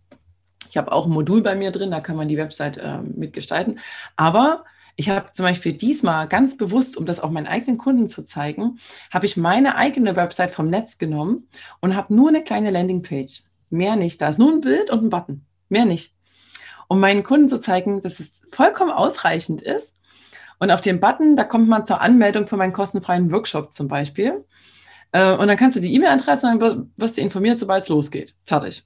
[0.70, 3.80] Ich habe auch ein Modul bei mir drin, da kann man die Website äh, mitgestalten.
[4.16, 4.64] Aber
[5.02, 8.78] ich habe zum Beispiel diesmal ganz bewusst, um das auch meinen eigenen Kunden zu zeigen,
[9.10, 11.48] habe ich meine eigene Website vom Netz genommen
[11.80, 13.42] und habe nur eine kleine Landingpage.
[13.72, 14.22] Mehr nicht.
[14.22, 15.44] Da ist nur ein Bild und ein Button.
[15.70, 16.14] Mehr nicht.
[16.88, 19.98] Um meinen Kunden zu zeigen, dass es vollkommen ausreichend ist.
[20.60, 24.46] Und auf dem Button, da kommt man zur Anmeldung für meinen kostenfreien Workshop zum Beispiel.
[25.14, 28.36] Äh, Und dann kannst du die E-Mail-Adresse und dann wirst du informiert, sobald es losgeht.
[28.46, 28.84] Fertig.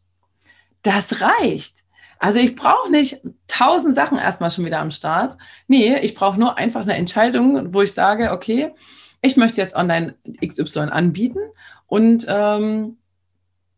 [0.82, 1.84] Das reicht.
[2.20, 5.38] Also ich brauche nicht tausend Sachen erstmal schon wieder am Start.
[5.68, 8.74] Nee, ich brauche nur einfach eine Entscheidung, wo ich sage, okay,
[9.22, 11.40] ich möchte jetzt online XY anbieten
[11.88, 12.98] und ähm,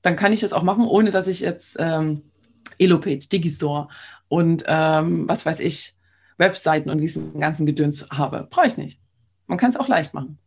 [0.01, 2.21] dann kann ich das auch machen, ohne dass ich jetzt ähm,
[2.77, 3.87] Elopage, Digistore
[4.27, 5.95] und ähm, was weiß ich,
[6.37, 8.47] Webseiten und diesen ganzen Gedöns habe.
[8.49, 8.99] Brauche ich nicht.
[9.47, 10.37] Man kann es auch leicht machen.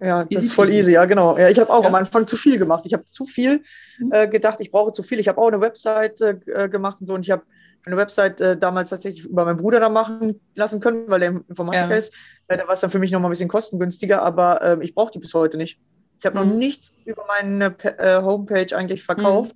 [0.00, 0.78] Ja, das Easy ist voll peasy.
[0.78, 1.38] easy, ja, genau.
[1.38, 1.88] Ja, ich habe auch Ja.
[1.88, 2.82] am Anfang zu viel gemacht.
[2.84, 3.62] Ich habe zu viel
[3.98, 4.12] Mhm.
[4.12, 5.18] äh, gedacht, ich brauche zu viel.
[5.20, 7.14] Ich habe auch eine Website äh, gemacht und so.
[7.14, 7.44] Und ich habe
[7.86, 11.90] eine Website äh, damals tatsächlich über meinen Bruder da machen lassen können, weil er Informatiker
[11.90, 11.96] Ja.
[11.96, 12.12] ist.
[12.48, 15.12] Äh, da war es dann für mich nochmal ein bisschen kostengünstiger, aber ähm, ich brauche
[15.12, 15.78] die bis heute nicht.
[16.18, 16.58] Ich habe noch Mhm.
[16.58, 19.54] nichts über meine äh, Homepage eigentlich verkauft.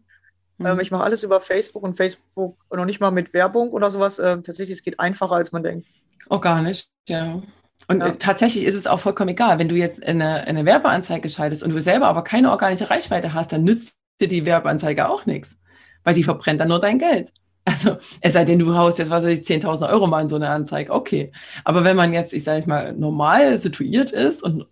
[0.59, 0.66] Mhm.
[0.66, 4.18] Ähm, ich mache alles über Facebook und Facebook noch nicht mal mit Werbung oder sowas.
[4.18, 5.87] Ähm, tatsächlich, es geht einfacher, als man denkt.
[6.29, 7.42] Auch gar nicht, ja.
[7.88, 8.09] Und Ja.
[8.09, 11.71] äh, tatsächlich ist es auch vollkommen egal, wenn du jetzt eine, eine Werbeanzeige schaltest und
[11.71, 15.59] du selber aber keine organische Reichweite hast, dann nützt dir die Werbeanzeige auch nichts,
[16.05, 17.33] weil die verbrennt dann nur dein Geld.
[17.66, 20.37] Also, es sei denn, du haust jetzt, was weiß ich, 10.000 Euro mal in so
[20.37, 21.31] eine Anzeige, okay.
[21.64, 24.66] Aber wenn man jetzt, ich sage mal, normal situiert ist und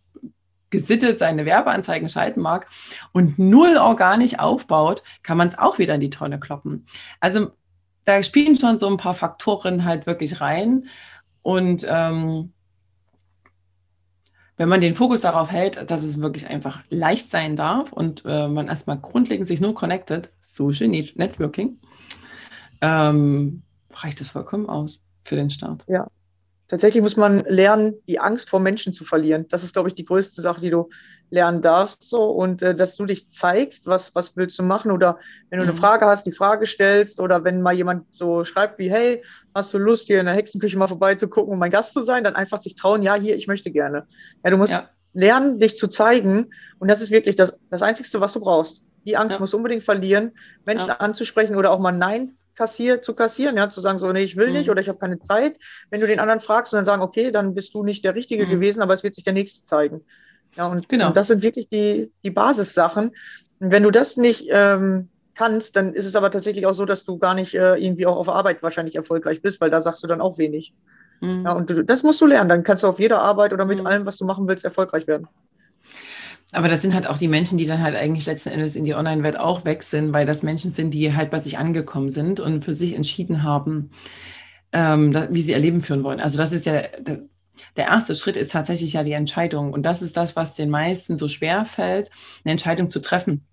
[0.70, 2.66] gesittet seine Werbeanzeigen schalten mag
[3.12, 6.86] und null organisch aufbaut, kann man es auch wieder in die Tonne kloppen.
[7.20, 7.50] Also,
[8.04, 10.86] da spielen schon so ein paar Faktoren halt wirklich rein.
[11.42, 12.52] Und ähm,
[14.58, 18.48] wenn man den Fokus darauf hält, dass es wirklich einfach leicht sein darf und äh,
[18.48, 21.78] man erstmal grundlegend sich nur connected, Social Net Networking,
[22.80, 25.84] ähm, reicht es vollkommen aus für den Start.
[26.68, 29.46] Tatsächlich muss man lernen, die Angst vor Menschen zu verlieren.
[29.48, 30.90] Das ist, glaube ich, die größte Sache, die du
[31.30, 32.06] lernen darfst.
[32.08, 32.24] So.
[32.30, 34.90] Und äh, dass du dich zeigst, was, was willst du machen?
[34.90, 35.76] Oder wenn du eine Mhm.
[35.78, 37.20] Frage hast, die Frage stellst.
[37.20, 40.76] Oder wenn mal jemand so schreibt wie, hey, hast du Lust, hier in der Hexenküche
[40.76, 42.22] mal vorbeizugucken und mein Gast zu sein?
[42.22, 44.06] Dann einfach sich trauen, ja, hier, ich möchte gerne.
[44.44, 44.90] Ja, du musst Ja.
[45.14, 46.50] lernen, dich zu zeigen.
[46.78, 48.84] Und das ist wirklich das, das Einzige, was du brauchst.
[49.06, 49.40] Die Angst Ja.
[49.40, 50.32] musst du unbedingt verlieren,
[50.66, 50.96] Menschen Ja.
[50.96, 54.52] anzusprechen oder auch mal Nein kassier, zu kassieren, ja, zu sagen, so, nee, ich will
[54.52, 54.72] nicht Mhm.
[54.72, 55.56] oder ich habe keine Zeit.
[55.90, 58.46] Wenn du den anderen fragst und dann sagen, okay, dann bist du nicht der Richtige
[58.46, 58.50] Mhm.
[58.50, 60.04] gewesen, aber es wird sich der Nächste zeigen.
[60.56, 61.08] Ja, und, Genau.
[61.08, 63.12] und das sind wirklich die, die Basissachen.
[63.60, 67.04] Und wenn du das nicht ähm, kannst, dann ist es aber tatsächlich auch so, dass
[67.04, 70.06] du gar nicht äh, irgendwie auch auf Arbeit wahrscheinlich erfolgreich bist, weil da sagst du
[70.08, 70.74] dann auch wenig.
[71.20, 71.44] Mhm.
[71.46, 72.48] Ja, und du, das musst du lernen.
[72.48, 73.86] Dann kannst du auf jeder Arbeit oder mit Mhm.
[73.86, 75.28] allem, was du machen willst, erfolgreich werden.
[76.52, 78.94] Aber das sind halt auch die Menschen, die dann halt eigentlich letzten Endes in die
[78.94, 82.74] Online-Welt auch sind, weil das Menschen sind, die halt bei sich angekommen sind und für
[82.74, 83.90] sich entschieden haben,
[84.72, 86.20] ähm, da, wie sie ihr Leben führen wollen.
[86.20, 87.22] Also das ist ja, der,
[87.86, 89.72] erste Schritt ist tatsächlich ja die Entscheidung.
[89.72, 92.10] Und das ist das, was den meisten so schwer fällt,
[92.44, 93.46] eine Entscheidung zu treffen.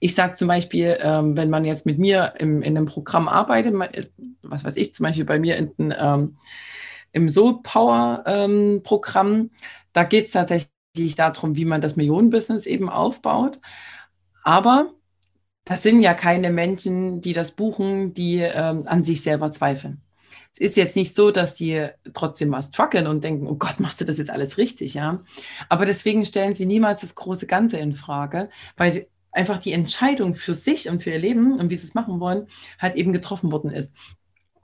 [0.00, 3.74] Ich sage zum Beispiel, ähm, wenn man jetzt mit mir im, in einem Programm arbeitet,
[3.74, 3.88] ma-
[4.42, 6.36] was weiß ich, zum Beispiel bei mir in, ähm,
[7.12, 9.50] im Soul Power ähm, Programm,
[9.92, 10.70] da geht es tatsächlich
[11.14, 13.60] darum, wie man das Millionenbusiness eben aufbaut.
[14.42, 14.92] Aber
[15.64, 20.02] das sind ja keine Menschen, die das buchen, die ähm, an sich selber zweifeln.
[20.52, 24.00] es ist jetzt nicht so, dass die trotzdem mal strugglen und denken, oh Gott, machst
[24.00, 25.20] du das jetzt alles richtig, ja.
[25.68, 30.54] Aber deswegen stellen sie niemals das große Ganze in Frage, weil einfach die Entscheidung für
[30.54, 32.46] sich und für ihr Leben und wie sie es machen wollen,
[32.78, 33.94] halt eben getroffen worden ist.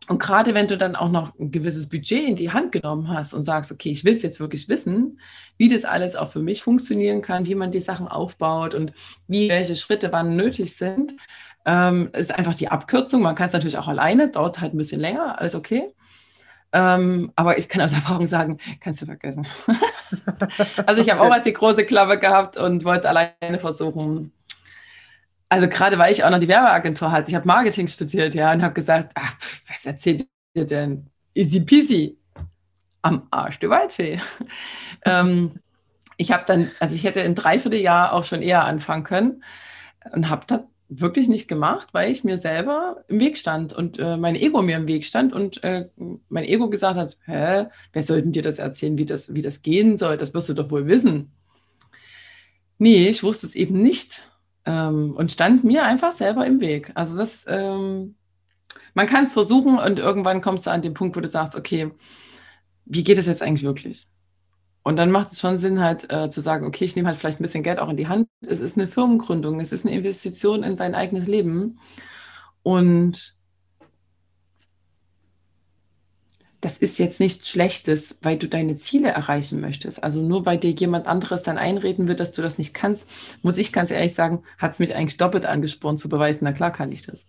[0.09, 3.33] Und gerade wenn du dann auch noch ein gewisses Budget in die Hand genommen hast
[3.33, 5.19] und sagst, okay, ich will es jetzt wirklich wissen,
[5.57, 8.93] wie das alles auch für mich funktionieren kann, wie man die Sachen aufbaut und
[9.29, 11.15] wie welche Schritte wann nötig sind,
[11.65, 13.23] ähm, ist einfach die Abkürzung.
[13.23, 15.95] Man kann es natürlich auch alleine, dauert halt ein bisschen länger, alles okay.
[16.73, 19.47] Ähm, aber ich kann aus Erfahrung sagen, kannst du vergessen.
[20.87, 24.33] also ich habe auch was die große Klappe gehabt und wollte es alleine versuchen.
[25.49, 28.63] Also gerade weil ich auch noch die Werbeagentur hatte, ich habe Marketing studiert, ja, und
[28.63, 29.37] habe gesagt, ach,
[29.69, 31.07] was erzählt ihr denn?
[31.35, 32.19] Easy peasy.
[33.03, 34.19] Am Arsch der Waldfee.
[35.05, 35.61] ähm,
[36.17, 39.45] ich habe dann, also ich hätte in dreiviertel Jahr auch schon eher anfangen können
[40.13, 44.17] und habe dann wirklich nicht gemacht, weil ich mir selber im Weg stand und äh,
[44.17, 45.89] mein Ego mir im Weg stand und äh,
[46.29, 49.97] mein Ego gesagt hat, hä, wer soll dir das erzählen, wie das, wie das gehen
[49.97, 50.17] soll?
[50.17, 51.33] Das wirst du doch wohl wissen.
[52.79, 54.23] Nee, ich wusste es eben nicht
[54.67, 56.93] ähm, und stand mir einfach selber im Weg.
[56.95, 58.17] Also das, ähm,
[58.95, 61.91] man kann es versuchen und irgendwann kommst du an den Punkt, wo du sagst, okay,
[62.85, 64.09] wie geht es jetzt eigentlich wirklich?
[64.83, 67.41] Und dann macht es schon Sinn, halt äh, zu sagen, okay, ich nehme halt vielleicht
[67.41, 68.29] ein bisschen Geld auch in die Hand.
[68.47, 71.79] Es ist eine Firmengründung, es ist eine Investition in sein eigenes Leben.
[72.63, 73.35] Und
[76.65, 80.03] das ist jetzt nichts Schlechtes, weil du deine Ziele erreichen möchtest.
[80.03, 83.07] Also nur weil dir jemand anderes dann einreden wird, dass du das nicht kannst,
[83.43, 86.73] muss ich ganz ehrlich sagen, hat es mich eigentlich doppelt angespornt zu beweisen, na klar
[86.73, 87.27] kann ich das.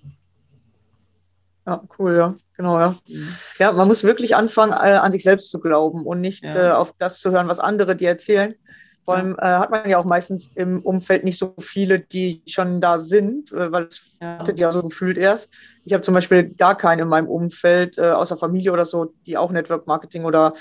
[1.67, 2.35] Ja, cool, ja.
[2.55, 2.95] Genau, ja.
[3.09, 3.27] Mhm.
[3.59, 6.69] Ja, man muss wirklich anfangen, äh, an sich selbst zu glauben und nicht ja.
[6.69, 8.55] äh, auf das zu hören, was andere dir erzählen.
[9.05, 12.81] Vor allem äh, hat man ja auch meistens im Umfeld nicht so viele, die schon
[12.81, 14.39] da sind, äh, weil es ja.
[14.39, 15.49] wartet ja so gefühlt erst.
[15.83, 19.37] Ich habe zum Beispiel gar keine in meinem Umfeld, äh, außer Familie oder so, die
[19.37, 20.55] auch Network Marketing oder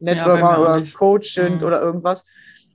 [0.00, 1.66] Networker ja, oder Coach sind mhm.
[1.66, 2.26] oder irgendwas.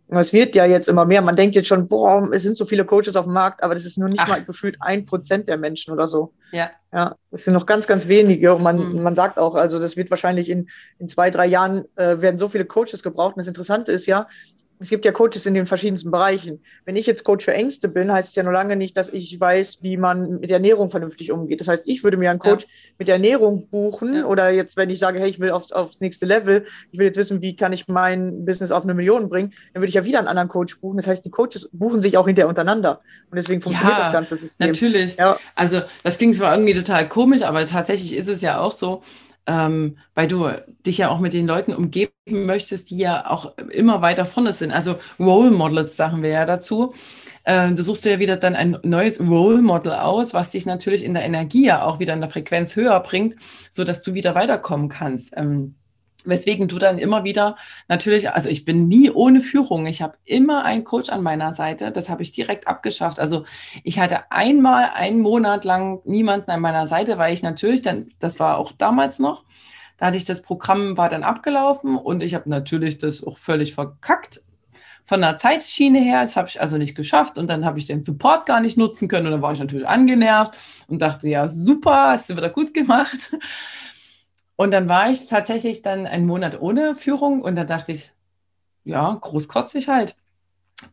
[0.10, 1.22] Es wird ja jetzt immer mehr.
[1.22, 3.86] Man denkt jetzt schon, boah, es sind so viele Coaches auf dem Markt, aber das
[3.86, 4.28] ist nur nicht Ach.
[4.28, 6.34] mal gefühlt ein Prozent der Menschen oder so.
[6.52, 6.70] Ja.
[6.92, 8.54] Ja, das sind noch ganz, ganz wenige.
[8.54, 9.02] Und man, mhm.
[9.02, 12.48] man sagt auch, also das wird wahrscheinlich in, in zwei, drei Jahren äh, werden so
[12.48, 13.36] viele Coaches gebraucht.
[13.36, 14.28] Und das Interessante ist ja,
[14.84, 16.62] es gibt ja Coaches in den verschiedensten Bereichen.
[16.84, 19.40] Wenn ich jetzt Coach für Ängste bin, heißt es ja nur lange nicht, dass ich
[19.40, 21.62] weiß, wie man mit der Ernährung vernünftig umgeht.
[21.62, 22.70] Das heißt, ich würde mir einen Coach ja.
[23.00, 24.26] mit der Ernährung buchen ja.
[24.26, 27.18] oder jetzt, wenn ich sage, hey, ich will aufs, aufs nächste Level, ich will jetzt
[27.18, 30.20] wissen, wie kann ich mein Business auf eine Million bringen, dann würde ich ja wieder
[30.20, 30.98] einen anderen Coach buchen.
[30.98, 33.00] Das heißt, die Coaches buchen sich auch hinterher untereinander
[33.32, 34.68] und deswegen funktioniert ja, das ganze System.
[34.68, 35.16] Natürlich.
[35.56, 39.02] Also das klingt zwar irgendwie total komisch, aber tatsächlich ist es ja auch so,
[39.48, 40.50] ähm, weil du
[40.86, 44.72] dich ja auch mit den Leuten umgeben möchtest, die ja auch immer weiter vorne sind.
[44.72, 46.94] Also Role Models sagen wir ja dazu.
[47.46, 51.04] Ähm, du suchst dir ja wieder dann ein neues Role Model aus, was dich natürlich
[51.04, 53.36] in der Energie ja auch wieder in der Frequenz höher bringt,
[53.70, 55.34] sodass du wieder weiterkommen kannst.
[55.36, 55.76] Ähm,
[56.26, 57.58] Weswegen du dann immer wieder
[57.88, 59.86] natürlich, also ich bin nie ohne Führung.
[59.86, 61.92] Ich habe immer einen Coach an meiner Seite.
[61.92, 63.20] Das habe ich direkt abgeschafft.
[63.20, 63.46] Also
[63.84, 68.40] ich hatte einmal einen Monat lang niemanden an meiner Seite, weil ich natürlich, dann, das
[68.40, 69.44] war auch damals noch,
[69.98, 73.74] da hatte ich das Programm, war dann abgelaufen und ich habe natürlich das auch völlig
[73.74, 74.42] verkackt.
[75.06, 78.04] Von der Zeitschiene her, das habe ich also nicht geschafft und dann habe ich den
[78.04, 80.58] Support gar nicht nutzen können und dann war ich natürlich angenervt
[80.88, 83.32] und dachte, ja, super, hast du wieder gut gemacht.
[84.56, 88.12] Und dann war ich tatsächlich dann einen Monat ohne Führung und dann dachte ich,
[88.84, 90.16] ja, großkotzig halt.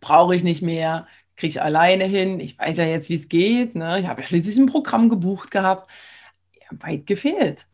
[0.00, 2.40] Brauche ich nicht mehr, kriege ich alleine hin.
[2.40, 3.74] Ich weiß ja jetzt, wie es geht.
[3.74, 4.00] Ne?
[4.00, 5.90] Ich habe ja schließlich ein Programm gebucht gehabt.
[6.60, 7.66] Ja, weit gefehlt.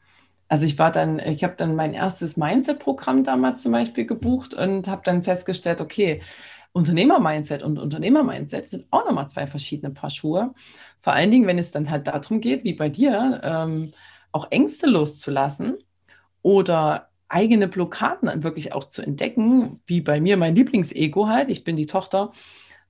[0.48, 4.88] Also ich war dann, ich habe dann mein erstes Mindset-Programm damals zum Beispiel gebucht und
[4.88, 6.22] habe dann festgestellt, okay,
[6.72, 10.54] Unternehmer-Mindset und Unternehmer-Mindset sind auch nochmal zwei verschiedene Paar Schuhe.
[11.00, 13.92] Vor allen Dingen, wenn es dann halt darum geht, wie bei dir, ähm,
[14.36, 15.78] auch Ängste loszulassen
[16.42, 21.50] oder eigene Blockaden wirklich auch zu entdecken, wie bei mir mein Lieblingsego halt.
[21.50, 22.32] Ich bin die Tochter,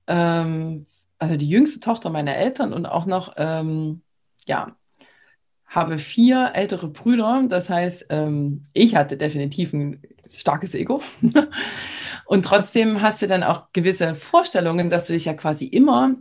[0.07, 0.85] ähm,
[1.17, 4.01] also die jüngste Tochter meiner Eltern und auch noch, ähm,
[4.45, 4.75] ja,
[5.65, 7.43] habe vier ältere Brüder.
[7.47, 11.01] Das heißt, ähm, ich hatte definitiv ein starkes Ego.
[12.25, 16.15] und trotzdem hast du dann auch gewisse Vorstellungen, dass du dich ja quasi immer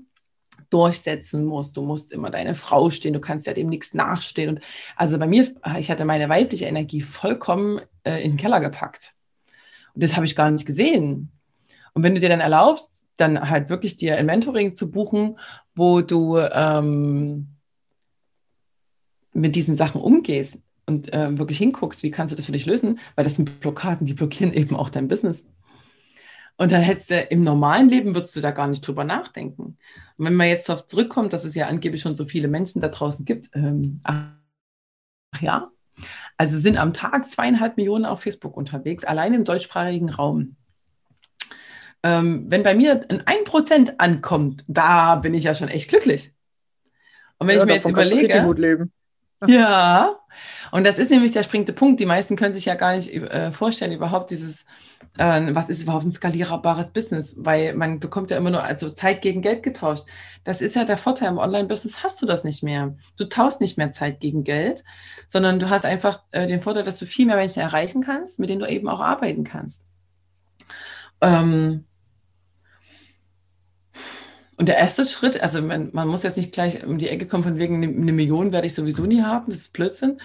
[0.71, 1.77] durchsetzen musst.
[1.77, 4.51] Du musst immer deine Frau stehen, du kannst ja dem nichts nachstehen.
[4.51, 4.61] Und
[4.97, 9.15] also bei mir, ich hatte meine weibliche Energie vollkommen äh, in den Keller gepackt.
[9.95, 11.31] Und das habe ich gar nicht gesehen.
[11.95, 15.39] Und wenn du dir dann erlaubst, dann halt wirklich dir ein Mentoring zu buchen,
[15.75, 17.49] wo du ähm,
[19.33, 22.99] mit diesen Sachen umgehst und äh, wirklich hinguckst, wie kannst du das für dich lösen,
[23.15, 25.49] weil das sind Blockaden, die blockieren eben auch dein Business.
[26.59, 29.79] Und dann hättest du im normalen Leben würdest du da gar nicht drüber nachdenken.
[30.17, 32.89] Und wenn man jetzt darauf zurückkommt, dass es ja angeblich schon so viele Menschen da
[32.89, 34.33] draußen gibt, ähm, ach
[35.41, 35.71] ja,
[36.39, 40.57] Also sind am Tag zweieinhalb Millionen auf Facebook unterwegs, allein im deutschsprachigen Raum.
[42.03, 46.33] Ähm, wenn bei mir ein 1% ankommt, da bin ich ja schon echt glücklich.
[47.39, 48.93] Und wenn Ja, ich mir jetzt überlege, gut leben.
[49.47, 50.19] ja,
[50.77, 52.01] und das ist nämlich der springende Punkt.
[52.01, 54.67] Die meisten können sich ja gar nicht äh, vorstellen, überhaupt dieses,
[55.17, 59.23] äh, was ist überhaupt ein skalierbares Business, weil man bekommt ja immer nur also Zeit
[59.23, 60.05] gegen Geld getauscht.
[60.45, 62.95] Das ist ja der Vorteil im Online-Business, hast du das nicht mehr.
[63.17, 64.85] Du tauschst nicht mehr Zeit gegen Geld,
[65.29, 68.51] sondern du hast einfach äh, den Vorteil, dass du viel mehr Menschen erreichen kannst, mit
[68.51, 69.87] denen du eben auch arbeiten kannst.
[71.23, 71.87] Ähm,
[74.59, 77.45] und der erste Schritt, also man, man, muss jetzt nicht gleich um die Ecke kommen,
[77.45, 80.19] von wegen eine, Million werde ich sowieso nie haben, das ist Blödsinn.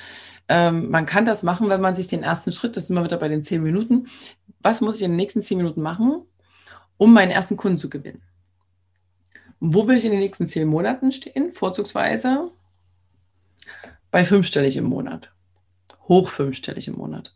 [0.54, 3.16] Ähm, man kann das machen, wenn man sich den ersten Schritt, das sind wir wieder
[3.16, 4.08] bei den zehn Minuten,
[4.60, 6.24] was muss ich in den nächsten zehn Minuten machen,
[6.98, 8.22] um meinen ersten Kunden zu gewinnen?
[9.62, 11.54] Wo will ich in den nächsten zehn Monaten stehen?
[11.54, 12.52] Vorzugsweise
[14.12, 15.32] bei fünfstellig im Monat.
[16.10, 17.34] Hoch fünfstellig im Monat.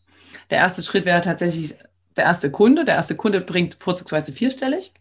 [0.50, 1.76] Der erste Schritt wäre tatsächlich
[2.18, 2.84] der erste Kunde.
[2.84, 4.92] Der erste Kunde bringt vorzugsweise vierstellig.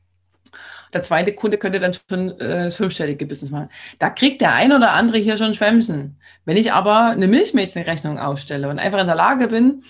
[0.94, 3.68] Der zweite Kunde könnte dann schon äh, fünfstellige Business machen.
[3.98, 6.18] Da kriegt der ein oder andere hier schon Schwämmchen.
[6.44, 9.82] Wenn ich aber eine Milchmädchenrechnung aufstelle und einfach in der Lage bin,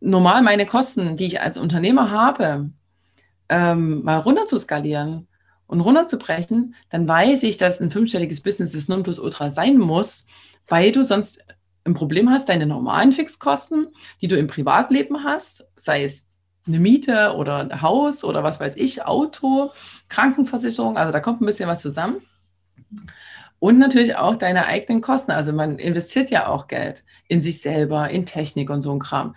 [0.00, 2.70] normal meine Kosten, die ich als Unternehmer habe,
[3.48, 5.28] ähm, mal runter zu skalieren
[5.66, 10.26] und runterzubrechen, dann weiß ich, dass ein fünfstelliges Business das Nonplusultra sein muss,
[10.66, 11.40] weil du sonst
[11.84, 13.88] ein Problem hast, deine normalen Fixkosten,
[14.20, 16.25] die du im Privatleben hast, sei es
[16.66, 19.72] eine Miete oder ein Haus oder was weiß ich, Auto,
[20.08, 22.20] Krankenversicherung, also da kommt ein bisschen was zusammen.
[23.58, 25.32] Und natürlich auch deine eigenen Kosten.
[25.32, 29.34] Also man investiert ja auch Geld in sich selber, in Technik und so ein Kram.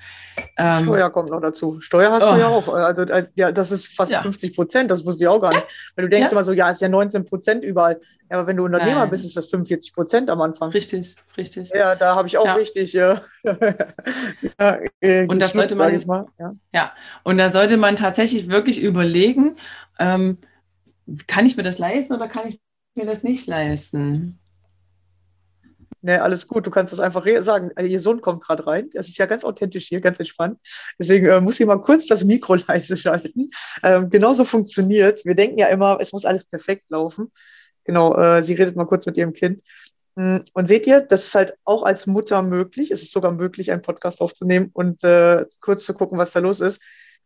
[0.58, 1.79] Ähm, Steuer kommt noch dazu.
[1.79, 2.34] Steuer hast oh.
[2.34, 2.67] du ja auch.
[2.67, 3.05] Also
[3.36, 4.21] ja, das ist fast ja.
[4.21, 5.65] 50 Prozent, das wusste ich auch gar nicht.
[5.95, 6.32] Weil du denkst ja.
[6.34, 7.99] immer so, ja, ist ja 19 Prozent überall.
[8.29, 9.10] Ja, aber wenn du Unternehmer Nein.
[9.10, 10.69] bist, ist das 45 Prozent am Anfang.
[10.69, 11.71] Richtig, richtig.
[11.73, 12.93] Ja, da habe ich auch richtig.
[12.93, 13.19] ja,
[14.99, 16.27] äh, und das sollte man, mal.
[16.38, 16.55] Ja.
[16.73, 16.91] ja,
[17.23, 19.55] und da sollte man tatsächlich wirklich überlegen,
[19.97, 20.38] ähm,
[21.25, 22.60] kann ich mir das leisten oder kann ich
[22.95, 24.39] mir das nicht leisten.
[26.02, 27.71] Ne, alles gut, du kannst das einfach sagen.
[27.75, 28.89] Äh, ihr Sohn kommt gerade rein.
[28.93, 30.58] Das ist ja ganz authentisch hier, ganz entspannt.
[30.97, 33.49] Deswegen äh, muss ich mal kurz das Mikro leise schalten.
[33.84, 35.25] Ähm, genauso funktioniert.
[35.25, 37.32] Wir denken ja immer, es muss alles perfekt laufen.
[37.84, 39.62] Genau, äh, sie redet mal kurz mit ihrem Kind.
[40.15, 42.91] Mm, und seht ihr, das ist halt auch als Mutter möglich.
[42.91, 46.62] Es ist sogar möglich, einen Podcast aufzunehmen und äh, kurz zu gucken, was da los
[46.62, 46.82] ist.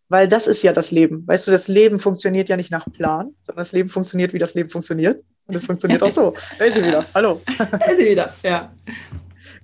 [0.10, 1.28] Weil das ist ja das Leben.
[1.28, 4.56] Weißt du, das Leben funktioniert ja nicht nach Plan, sondern das Leben funktioniert, wie das
[4.56, 5.24] Leben funktioniert.
[5.48, 6.34] Und es funktioniert auch so.
[6.58, 7.06] Da ist sie wieder.
[7.14, 7.42] Hallo.
[7.58, 8.72] Da ist sie wieder, ja.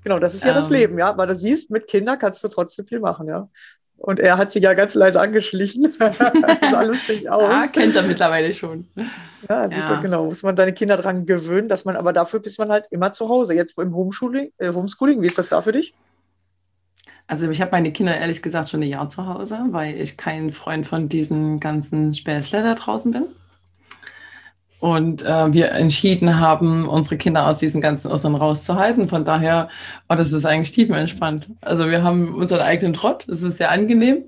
[0.04, 0.58] Genau, das ist ja um.
[0.58, 0.76] das ähm.
[0.76, 1.10] Leben, ja.
[1.10, 3.48] Aber du siehst, mit Kindern kannst du trotzdem viel machen, ja.
[3.98, 5.94] Und er hat sich ja ganz leise angeschlichen.
[6.00, 7.44] das sah lustig aus.
[7.44, 8.88] Ja, kennt er mittlerweile schon.
[8.96, 9.70] Ja, ja.
[9.70, 10.26] Ja, genau.
[10.26, 13.28] Muss man deine Kinder daran gewöhnen, dass man, aber dafür bist man halt immer zu
[13.28, 13.56] Hause.
[13.56, 15.94] Jetzt im Homeschooling, äh, Homeschooling, wie ist das da für dich?
[17.28, 20.52] Also ich habe meine Kinder ehrlich gesagt schon ein Jahr zu Hause, weil ich kein
[20.52, 23.26] Freund von diesen ganzen Späßle da draußen bin.
[24.80, 29.10] Und äh, wir entschieden haben, unsere Kinder aus diesen ganzen Irrsinn rauszuhalten.
[29.10, 29.70] Von daher,
[30.08, 31.50] oh, das ist eigentlich tiefenentspannt.
[31.62, 34.24] Also wir haben unseren eigenen Trott, das ist sehr angenehm.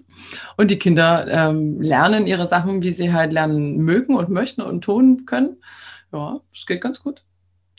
[0.57, 4.81] Und die Kinder ähm, lernen ihre Sachen, wie sie halt lernen mögen und möchten und
[4.81, 5.57] tun können.
[6.11, 7.23] Ja, es geht ganz gut.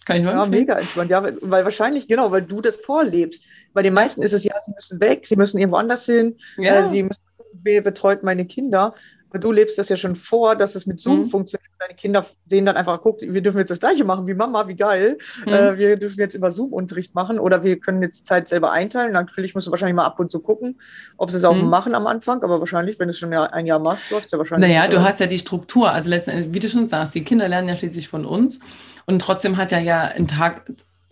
[0.04, 1.10] Kann ich nur Ja, mega entspannt.
[1.10, 3.44] Ja, weil wahrscheinlich, genau, weil du das vorlebst.
[3.72, 6.80] Bei den meisten ist es ja, sie müssen weg, sie müssen irgendwo anders hin, ja.
[6.80, 8.94] äh, sie müssen, wer betreut meine Kinder.
[9.40, 11.30] Du lebst das ja schon vor, dass es mit Zoom mhm.
[11.30, 11.70] funktioniert.
[11.78, 14.76] Deine Kinder sehen dann einfach, guck, wir dürfen jetzt das Gleiche machen wie Mama, wie
[14.76, 15.18] geil.
[15.44, 15.52] Mhm.
[15.52, 19.12] Äh, wir dürfen jetzt über Zoom Unterricht machen oder wir können jetzt Zeit selber einteilen.
[19.12, 20.80] Natürlich musst du wahrscheinlich mal ab und zu gucken,
[21.16, 21.68] ob sie es auch mhm.
[21.68, 22.42] machen am Anfang.
[22.42, 24.68] Aber wahrscheinlich, wenn du es schon ein Jahr machst, läuft es ja wahrscheinlich.
[24.68, 25.90] Naja, du hast ja die Struktur.
[25.90, 28.60] Also letztendlich, wie du schon sagst, die Kinder lernen ja schließlich von uns.
[29.06, 30.62] Und trotzdem hat er ja ein Tag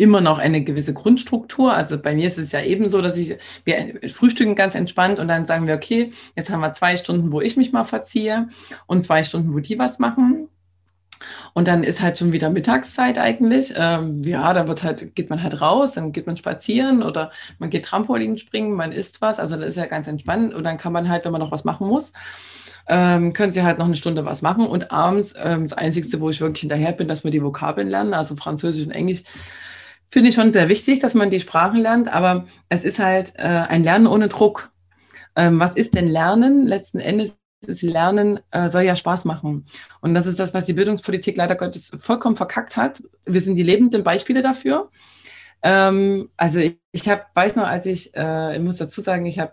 [0.01, 1.75] immer noch eine gewisse Grundstruktur.
[1.75, 5.29] Also bei mir ist es ja eben so, dass ich, wir frühstücken ganz entspannt und
[5.29, 8.49] dann sagen wir, okay, jetzt haben wir zwei Stunden, wo ich mich mal verziehe
[8.87, 10.49] und zwei Stunden, wo die was machen.
[11.53, 13.75] Und dann ist halt schon wieder Mittagszeit eigentlich.
[13.77, 17.69] Ähm, ja, da wird halt, geht man halt raus, dann geht man spazieren oder man
[17.69, 19.39] geht Trampolin springen, man isst was.
[19.39, 20.55] Also das ist ja ganz entspannt.
[20.55, 22.15] Und dann kann man halt, wenn man noch was machen muss,
[22.89, 24.67] ähm, können sie halt noch eine Stunde was machen.
[24.67, 28.15] Und abends, ähm, das Einzige, wo ich wirklich hinterher bin, dass wir die Vokabeln lernen,
[28.15, 29.25] also Französisch und Englisch,
[30.11, 32.13] finde ich schon sehr wichtig, dass man die Sprachen lernt.
[32.13, 34.71] Aber es ist halt äh, ein Lernen ohne Druck.
[35.37, 36.67] Ähm, was ist denn Lernen?
[36.67, 39.67] Letzten Endes ist Lernen äh, soll ja Spaß machen.
[40.01, 43.03] Und das ist das, was die Bildungspolitik leider Gottes vollkommen verkackt hat.
[43.27, 44.91] Wir sind die lebenden Beispiele dafür.
[45.63, 49.39] Ähm, also ich, ich hab, weiß noch, als ich, äh, ich muss dazu sagen, ich
[49.39, 49.53] habe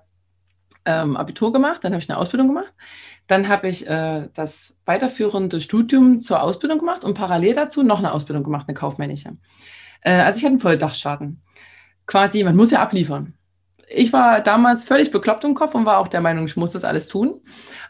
[0.85, 2.73] ähm, Abitur gemacht, dann habe ich eine Ausbildung gemacht.
[3.27, 8.13] Dann habe ich äh, das weiterführende Studium zur Ausbildung gemacht und parallel dazu noch eine
[8.13, 9.35] Ausbildung gemacht, eine kaufmännische.
[10.01, 11.41] Äh, also ich hatte einen Volldachschaden.
[12.05, 13.33] Quasi, man muss ja abliefern.
[13.89, 16.83] ich war damals völlig bekloppt im Kopf und war auch der Meinung, ich muss das
[16.83, 17.41] alles tun.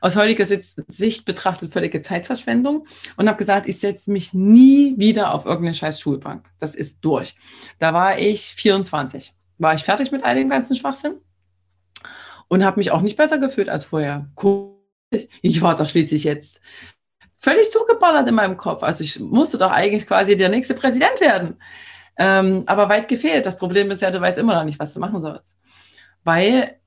[0.01, 5.45] Aus heutiger Sicht betrachtet völlige Zeitverschwendung und habe gesagt, ich setze mich nie wieder auf
[5.45, 6.49] irgendeine scheiß Schulbank.
[6.59, 7.35] Das ist durch.
[7.79, 9.33] Da war ich 24.
[9.57, 11.19] War ich fertig mit all dem ganzen Schwachsinn
[12.47, 14.29] und habe mich auch nicht besser gefühlt als vorher.
[15.41, 16.59] Ich war da schließlich jetzt
[17.37, 18.83] völlig zugeballert in meinem Kopf.
[18.83, 21.55] Also ich musste doch eigentlich quasi der nächste Präsident werden.
[22.17, 23.45] Ähm, aber weit gefehlt.
[23.45, 25.59] Das Problem ist ja, du weißt immer noch nicht, was du machen sollst.
[26.23, 26.77] Weil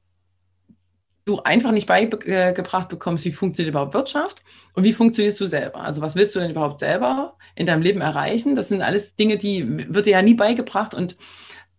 [1.25, 4.43] du einfach nicht beigebracht bekommst, wie funktioniert überhaupt Wirtschaft
[4.75, 5.83] und wie funktionierst du selber.
[5.83, 8.57] Also was willst du denn überhaupt selber in deinem Leben erreichen?
[8.57, 10.95] Das sind alles Dinge, die wird dir ja nie beigebracht.
[10.95, 11.17] Und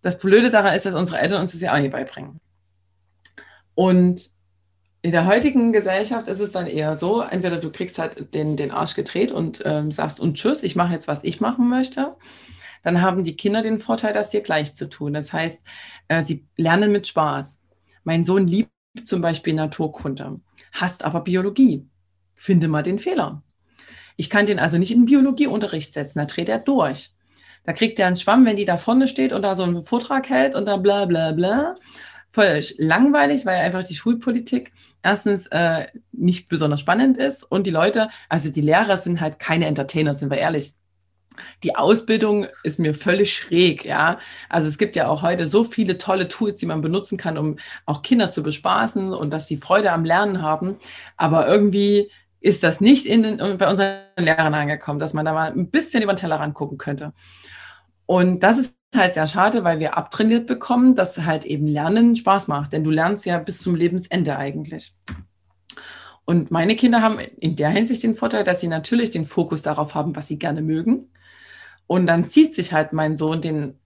[0.02, 2.40] das Blöde daran ist, dass unsere Eltern uns das ja auch nie beibringen.
[3.76, 4.30] Und
[5.02, 8.72] in der heutigen Gesellschaft ist es dann eher so, entweder du kriegst halt den, den
[8.72, 12.16] Arsch gedreht und ähm, sagst, und tschüss, ich mache jetzt, was ich machen möchte
[12.84, 15.14] dann haben die Kinder den Vorteil, das dir gleich zu tun.
[15.14, 15.62] Das heißt,
[16.08, 17.62] äh, sie lernen mit Spaß.
[18.04, 18.72] Mein Sohn liebt
[19.04, 20.40] zum Beispiel Naturkunde,
[20.74, 21.88] hasst aber Biologie.
[22.36, 23.44] Finde mal den Fehler.
[24.18, 27.14] Ich kann den also nicht in Biologieunterricht setzen, da dreht er durch.
[27.64, 30.30] Da kriegt er einen Schwamm, wenn die da vorne steht und da so einen Vortrag
[30.30, 31.76] hält und da bla bla bla.
[32.34, 34.72] Völlig langweilig, weil einfach die Schulpolitik
[35.04, 39.66] erstens äh, nicht besonders spannend ist und die Leute, also die Lehrer sind halt keine
[39.66, 40.74] Entertainer, sind wir ehrlich
[41.64, 44.20] die Ausbildung ist mir völlig schräg, ja.
[44.50, 47.58] Also es gibt ja auch heute so viele tolle Tools, die man benutzen kann, um
[47.86, 50.78] auch Kinder zu bespaßen und dass sie Freude am Lernen haben.
[51.18, 55.70] Aber irgendwie ist das nicht in, bei unseren Lehrern angekommen, dass man da mal ein
[55.70, 57.14] bisschen über den Tellerrand gucken könnte.
[58.06, 62.48] Und das ist halt sehr schade, weil wir abtrainiert bekommen, dass halt eben Lernen Spaß
[62.48, 62.74] macht.
[62.74, 64.96] Denn du lernst ja bis zum Lebensende eigentlich.
[66.26, 69.96] Und meine Kinder haben in der Hinsicht den Vorteil, dass sie natürlich den Fokus darauf
[69.96, 71.10] haben, was sie gerne mögen.
[71.92, 73.78] Und dann zieht sich halt mein Sohn den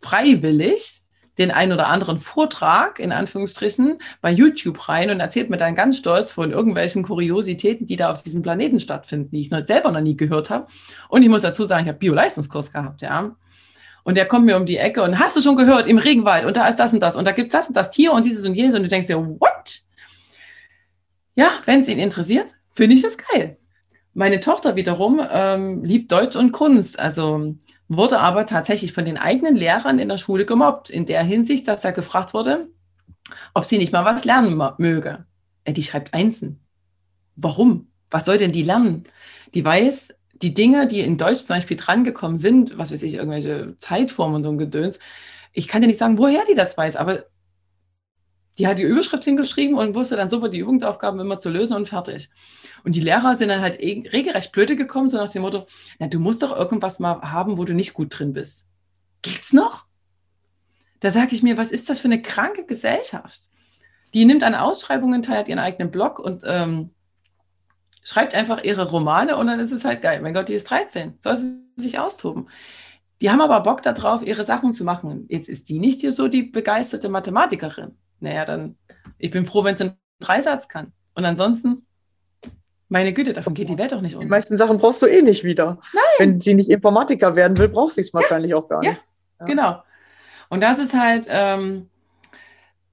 [0.00, 1.02] freiwillig
[1.36, 5.98] den einen oder anderen Vortrag in Anführungsstrichen bei YouTube rein und erzählt mir dann ganz
[5.98, 10.00] stolz von irgendwelchen Kuriositäten, die da auf diesem Planeten stattfinden, die ich noch selber noch
[10.00, 10.66] nie gehört habe.
[11.10, 13.36] Und ich muss dazu sagen, ich habe Bio-Leistungskurs gehabt, ja.
[14.02, 16.56] Und der kommt mir um die Ecke und hast du schon gehört, im Regenwald und
[16.56, 18.46] da ist das und das und da gibt es das und das Tier und dieses
[18.46, 19.82] und jenes und du denkst dir, what?
[21.34, 23.58] Ja, wenn es ihn interessiert, finde ich das geil.
[24.14, 27.54] Meine Tochter wiederum ähm, liebt Deutsch und Kunst, also
[27.88, 31.84] wurde aber tatsächlich von den eigenen Lehrern in der Schule gemobbt, in der Hinsicht, dass
[31.84, 32.68] er gefragt wurde,
[33.54, 35.24] ob sie nicht mal was lernen möge.
[35.64, 36.60] Äh, die schreibt Einsen.
[37.36, 37.88] Warum?
[38.10, 39.04] Was soll denn die lernen?
[39.54, 43.76] Die weiß, die Dinge, die in Deutsch zum Beispiel drangekommen sind, was weiß ich, irgendwelche
[43.78, 44.98] Zeitformen und so ein Gedöns,
[45.52, 47.24] ich kann dir nicht sagen, woher die das weiß, aber
[48.58, 51.88] die hat die Überschrift hingeschrieben und wusste dann sofort die Übungsaufgaben immer zu lösen und
[51.88, 52.28] fertig.
[52.84, 55.66] Und die Lehrer sind dann halt eh regelrecht blöde gekommen, so nach dem Motto,
[55.98, 58.66] na, du musst doch irgendwas mal haben, wo du nicht gut drin bist.
[59.22, 59.86] Geht's noch?
[61.00, 63.42] Da sage ich mir, was ist das für eine kranke Gesellschaft?
[64.14, 66.90] Die nimmt an Ausschreibungen teil, hat ihren eigenen Blog und ähm,
[68.04, 70.20] schreibt einfach ihre Romane und dann ist es halt geil.
[70.20, 72.48] Mein Gott, die ist 13, soll sie sich austoben.
[73.20, 75.26] Die haben aber Bock darauf, ihre Sachen zu machen.
[75.28, 78.76] Jetzt ist die nicht hier so die begeisterte Mathematikerin naja, dann,
[79.18, 80.92] ich bin froh, wenn es einen Dreisatz kann.
[81.14, 81.86] Und ansonsten,
[82.92, 84.20] meine Güte, davon geht die Welt doch nicht um.
[84.20, 85.78] Die meisten Sachen brauchst du eh nicht wieder.
[85.94, 86.02] Nein.
[86.18, 88.58] Wenn sie nicht Informatiker werden will, braucht sie es wahrscheinlich ja.
[88.58, 88.90] auch gar ja.
[88.90, 89.04] nicht.
[89.40, 89.82] Ja, genau.
[90.50, 91.88] Und das ist halt, ähm,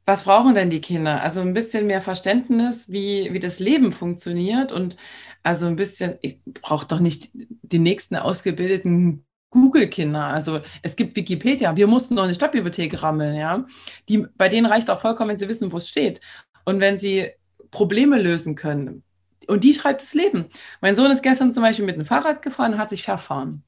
[0.05, 1.21] was brauchen denn die Kinder?
[1.21, 4.95] Also ein bisschen mehr Verständnis, wie, wie das Leben funktioniert und
[5.43, 10.27] also ein bisschen, ich brauche doch nicht die nächsten ausgebildeten Google-Kinder.
[10.27, 11.75] Also es gibt Wikipedia.
[11.75, 13.65] Wir mussten noch eine Stadtbibliothek rammeln, ja.
[14.07, 16.21] Die, bei denen reicht auch vollkommen, wenn sie wissen, wo es steht.
[16.63, 17.31] Und wenn sie
[17.69, 19.03] Probleme lösen können.
[19.49, 20.45] Und die schreibt das Leben.
[20.81, 23.63] Mein Sohn ist gestern zum Beispiel mit dem Fahrrad gefahren und hat sich verfahren.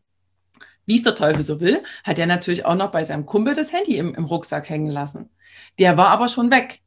[0.86, 3.74] Wie es der Teufel so will, hat er natürlich auch noch bei seinem Kumpel das
[3.74, 5.30] Handy im, im Rucksack hängen lassen.
[5.80, 6.82] Der war aber schon weg.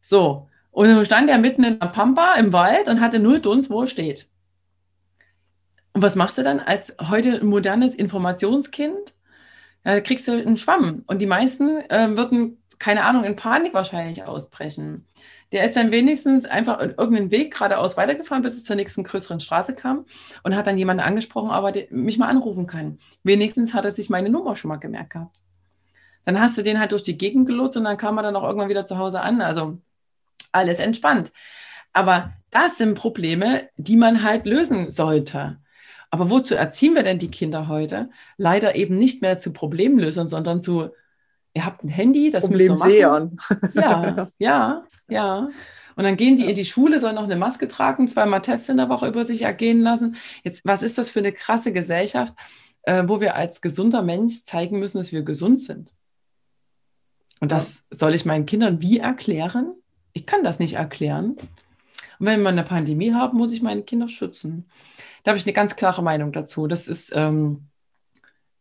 [0.00, 0.48] So.
[0.70, 3.82] Und dann stand er mitten in der Pampa im Wald und hatte null Dunst, wo
[3.82, 4.28] er steht.
[5.92, 9.14] Und was machst du dann als heute modernes Informationskind?
[9.84, 11.04] Ja, da kriegst du einen Schwamm.
[11.06, 15.06] Und die meisten äh, würden, keine Ahnung, in Panik wahrscheinlich ausbrechen.
[15.54, 19.76] Der ist dann wenigstens einfach irgendeinen Weg geradeaus weitergefahren, bis es zur nächsten größeren Straße
[19.76, 20.04] kam
[20.42, 22.98] und hat dann jemanden angesprochen, aber mich mal anrufen kann.
[23.22, 25.42] Wenigstens hat er sich meine Nummer schon mal gemerkt gehabt.
[26.24, 28.42] Dann hast du den halt durch die Gegend gelotst und dann kam er dann auch
[28.42, 29.40] irgendwann wieder zu Hause an.
[29.42, 29.78] Also
[30.50, 31.30] alles entspannt.
[31.92, 35.58] Aber das sind Probleme, die man halt lösen sollte.
[36.10, 38.10] Aber wozu erziehen wir denn die Kinder heute?
[38.38, 40.90] Leider eben nicht mehr zu Problemlösern, sondern zu,
[41.54, 43.38] ihr habt ein Handy, das müsst ihr machen.
[43.74, 45.48] Ja, ja, ja.
[45.96, 48.76] Und dann gehen die in die Schule, sollen noch eine Maske tragen, zweimal Tests in
[48.76, 50.16] der Woche über sich ergehen lassen.
[50.42, 52.34] Jetzt, was ist das für eine krasse Gesellschaft,
[52.82, 55.94] äh, wo wir als gesunder Mensch zeigen müssen, dass wir gesund sind?
[57.40, 59.74] Und das soll ich meinen Kindern wie erklären?
[60.12, 61.36] Ich kann das nicht erklären.
[62.18, 64.66] Und wenn wir eine Pandemie haben, muss ich meine Kinder schützen.
[65.22, 66.66] Da habe ich eine ganz klare Meinung dazu.
[66.66, 67.68] Das ist, ähm,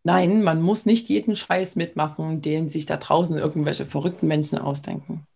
[0.04, 5.28] nein, man muss nicht jeden Scheiß mitmachen, den sich da draußen irgendwelche verrückten Menschen ausdenken.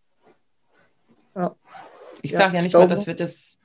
[1.35, 1.55] Ja.
[2.21, 3.59] Ich Ja, sage ja ich nicht mal, dass wir das,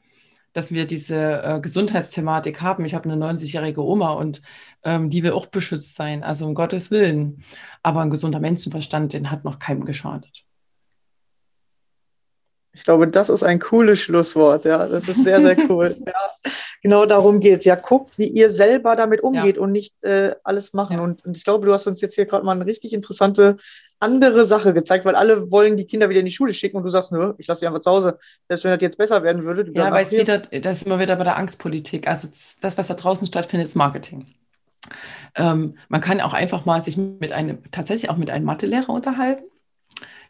[0.52, 2.84] dass wir diese äh, Gesundheitsthematik haben.
[2.84, 4.42] Ich habe eine 90-jährige Oma und
[4.84, 7.44] ähm, die will auch beschützt sein, also um Gottes Willen.
[7.82, 10.44] Aber ein gesunder Menschenverstand, den hat noch keinem geschadet.
[12.74, 14.64] Ich glaube, das ist ein cooles Schlusswort.
[14.64, 15.94] Ja, das ist sehr, sehr cool.
[16.06, 16.50] ja,
[16.82, 17.64] genau darum geht es.
[17.66, 20.96] Ja, guckt, wie ihr selber damit umgeht und nicht äh, alles machen.
[20.96, 21.02] Ja.
[21.02, 23.58] Und, und ich glaube, du hast uns jetzt hier gerade mal eine richtig interessante
[24.00, 26.88] andere Sache gezeigt, weil alle wollen die Kinder wieder in die Schule schicken und du
[26.88, 28.18] sagst, nö, ich lasse sie einfach zu Hause.
[28.48, 29.70] Selbst wenn das jetzt besser werden würde.
[29.74, 32.08] Ja, weil es wieder, das ist immer wieder bei der Angstpolitik.
[32.08, 34.26] Also das, das, was da draußen stattfindet, ist Marketing.
[35.34, 39.44] Ähm, man kann auch einfach mal sich mit einem, tatsächlich auch mit einem Mathelehrer unterhalten.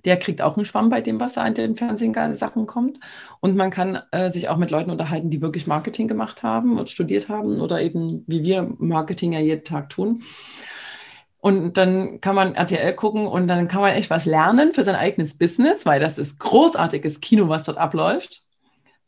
[0.04, 2.98] Der kriegt auch einen Schwamm bei dem, was da an den Fernsehsachen kommt.
[3.40, 6.90] Und man kann äh, sich auch mit Leuten unterhalten, die wirklich Marketing gemacht haben und
[6.90, 10.22] studiert haben oder eben, wie wir Marketing ja jeden Tag tun.
[11.42, 14.94] Und dann kann man RTL gucken und dann kann man echt was lernen für sein
[14.94, 18.44] eigenes Business, weil das ist großartiges Kino, was dort abläuft.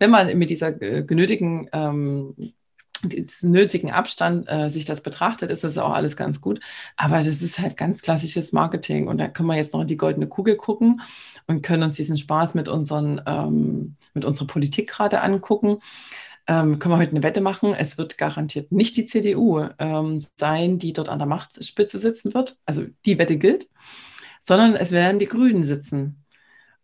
[0.00, 2.34] Wenn man mit dieser äh, genötigen, ähm,
[3.08, 6.60] diesen nötigen Abstand äh, sich das betrachtet, ist das auch alles ganz gut.
[6.96, 9.08] Aber das ist halt ganz klassisches Marketing.
[9.08, 11.00] Und da können wir jetzt noch in die goldene Kugel gucken
[11.46, 15.78] und können uns diesen Spaß mit, unseren, ähm, mit unserer Politik gerade angucken.
[16.46, 17.74] Ähm, können wir heute eine Wette machen.
[17.74, 22.58] Es wird garantiert nicht die CDU ähm, sein, die dort an der Machtspitze sitzen wird.
[22.66, 23.68] Also die Wette gilt,
[24.40, 26.24] sondern es werden die Grünen sitzen.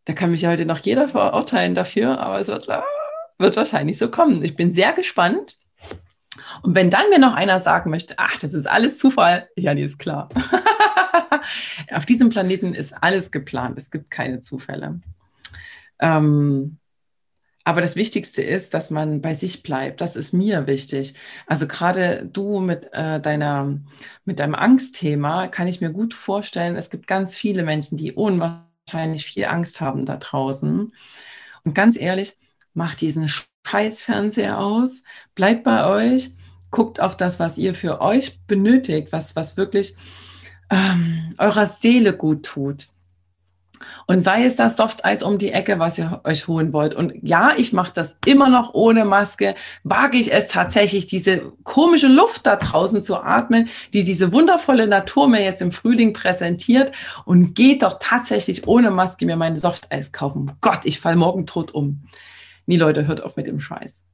[0.07, 2.81] Da kann mich ja heute noch jeder verurteilen dafür, aber es wird, äh,
[3.39, 4.43] wird wahrscheinlich so kommen.
[4.43, 5.60] Ich bin sehr gespannt.
[6.63, 9.83] Und wenn dann mir noch einer sagen möchte, ach, das ist alles Zufall, ja, die
[9.83, 10.29] ist klar.
[11.93, 13.77] Auf diesem Planeten ist alles geplant.
[13.79, 15.01] Es gibt keine Zufälle.
[15.99, 16.79] Ähm,
[17.65, 20.01] aber das Wichtigste ist, dass man bei sich bleibt.
[20.01, 21.15] Das ist mir wichtig.
[21.47, 23.79] Also gerade du mit, äh, deiner,
[24.25, 29.27] mit deinem Angstthema kann ich mir gut vorstellen, es gibt ganz viele Menschen, die unwahrscheinlich
[29.27, 30.93] viel Angst haben da draußen.
[31.65, 32.39] Und ganz ehrlich,
[32.73, 33.29] macht diesen
[33.67, 35.03] Scheiß-Fernseher aus,
[35.35, 36.33] bleibt bei euch,
[36.71, 39.97] guckt auf das, was ihr für euch benötigt, was, was wirklich
[40.71, 42.89] ähm, eurer Seele gut tut.
[44.07, 46.95] Und sei es das Softeis um die Ecke, was ihr euch holen wollt.
[46.95, 49.55] Und ja, ich mache das immer noch ohne Maske.
[49.85, 55.29] Wage ich es tatsächlich, diese komische Luft da draußen zu atmen, die diese wundervolle Natur
[55.29, 56.93] mir jetzt im Frühling präsentiert
[57.25, 60.53] und geht doch tatsächlich ohne Maske mir meine Softeis kaufen.
[60.61, 62.03] Gott, ich fall morgen tot um.
[62.71, 64.05] Nie, Leute, hört auf mit dem Scheiß.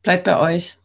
[0.00, 0.78] Bleibt bei euch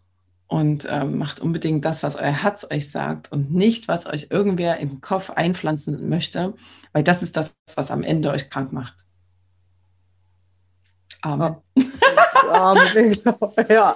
[0.48, 4.80] und ähm, macht unbedingt das, was euer Herz euch sagt und nicht, was euch irgendwer
[4.80, 6.54] im Kopf einpflanzen möchte,
[6.92, 8.94] weil das ist das, was am Ende euch krank macht.
[11.22, 11.56] Amen.
[13.70, 13.96] ja.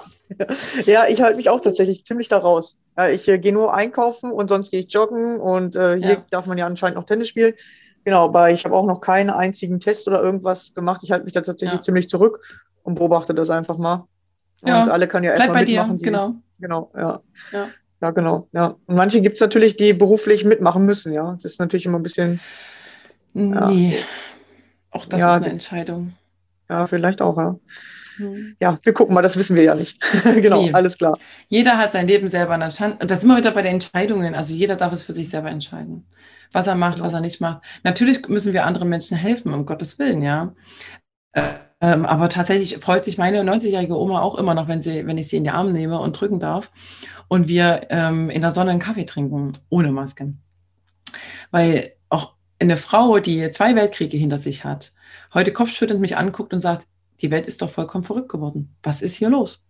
[0.86, 2.78] ja, ich halte mich auch tatsächlich ziemlich da raus.
[3.12, 6.26] Ich äh, gehe nur einkaufen und sonst gehe ich joggen und äh, hier Ja.
[6.30, 7.52] darf man ja anscheinend noch Tennis spielen.
[8.06, 11.02] Genau, aber ich habe auch noch keinen einzigen Test oder irgendwas gemacht.
[11.04, 11.82] Ich halte mich da tatsächlich Ja.
[11.82, 12.40] ziemlich zurück
[12.82, 14.06] und beobachte das einfach mal.
[14.64, 15.98] Ja, Und alle können ja Bleib erstmal bei dir, mitmachen.
[15.98, 16.34] die- genau.
[16.58, 17.20] Genau, ja.
[17.52, 17.68] Ja.
[18.02, 18.48] Ja, genau.
[18.52, 18.76] Ja.
[18.86, 21.32] Und manche gibt es natürlich, die beruflich mitmachen müssen, ja.
[21.34, 22.40] Das ist natürlich immer ein bisschen,
[23.32, 23.98] Nee,
[24.90, 26.12] auch das Ja, ist die- eine Entscheidung.
[26.68, 27.56] ja, vielleicht auch, ja.
[28.16, 28.56] Hm.
[28.60, 30.00] Ja, wir gucken mal, das wissen wir ja nicht.
[30.42, 30.72] genau, Nee.
[30.72, 31.16] alles klar.
[31.48, 33.00] Jeder hat sein Leben selber in der Hand.
[33.00, 34.34] Und da sind wir wieder bei den Entscheidungen.
[34.34, 36.06] Also jeder darf es für sich selber entscheiden,
[36.52, 37.06] was er macht, Genau.
[37.06, 37.62] was er nicht macht.
[37.84, 40.54] Natürlich müssen wir anderen Menschen helfen, um Gottes Willen, ja.
[41.32, 41.42] Äh,
[41.80, 45.28] ähm, aber tatsächlich freut sich meine 90-jährige Oma auch immer noch, wenn, sie, wenn ich
[45.28, 46.70] sie in die Arme nehme und drücken darf
[47.28, 50.34] und wir ähm, in der Sonne einen Kaffee trinken, ohne Maske.
[51.50, 54.92] Weil auch eine Frau, die zwei Weltkriege hinter sich hat,
[55.32, 56.86] heute kopfschüttelnd mich anguckt und sagt,
[57.20, 58.76] die Welt ist doch vollkommen verrückt geworden.
[58.82, 59.62] Was ist hier los?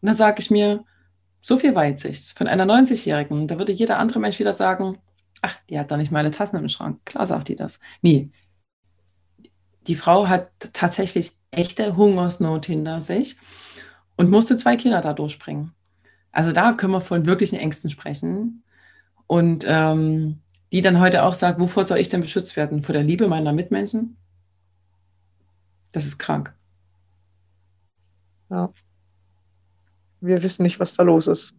[0.00, 0.84] Und dann sage ich mir,
[1.40, 4.98] so viel Weitsicht von einer 90-Jährigen, da würde jeder andere Mensch wieder sagen,
[5.42, 7.00] ach, die hat doch nicht meine Tassen im Schrank.
[7.04, 7.80] Klar sagt die das.
[8.00, 8.30] Nee.
[9.86, 13.36] Die Frau hat tatsächlich echte Hungersnot hinter sich
[14.16, 15.72] und musste zwei Kinder da durchbringen.
[16.30, 18.62] Also da können wir von wirklichen Ängsten sprechen.
[19.26, 20.38] Und ähm,
[20.72, 22.82] die dann heute auch sagt, wovor soll ich denn beschützt werden?
[22.82, 24.16] Vor der Liebe meiner Mitmenschen?
[25.92, 26.54] Das ist krank.
[30.20, 31.54] Wir wissen nicht, was da los ist.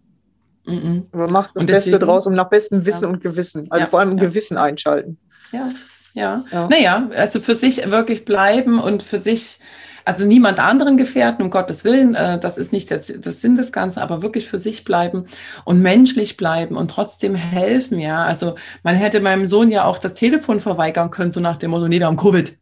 [0.65, 1.07] Mhm.
[1.11, 3.09] Aber macht das Und Beste deswegen- draus und nach bestem Wissen Ja.
[3.09, 3.69] und Gewissen.
[3.71, 4.23] Also Ja, vor allem ja.
[4.25, 5.17] Gewissen einschalten.
[5.51, 5.69] Ja,
[6.13, 6.43] ja.
[6.51, 6.67] Ja.
[6.67, 9.59] Naja, also für sich wirklich bleiben und für sich
[10.05, 13.71] also niemand anderen gefährden, um Gottes Willen, äh, das ist nicht das, das Sinn des
[13.71, 15.27] Ganzen, aber wirklich für sich bleiben
[15.65, 18.23] und menschlich bleiben und trotzdem helfen, ja.
[18.23, 21.87] Also man hätte meinem Sohn ja auch das Telefon verweigern können, so nach dem Motto,
[21.87, 22.57] nee, wir haben Covid.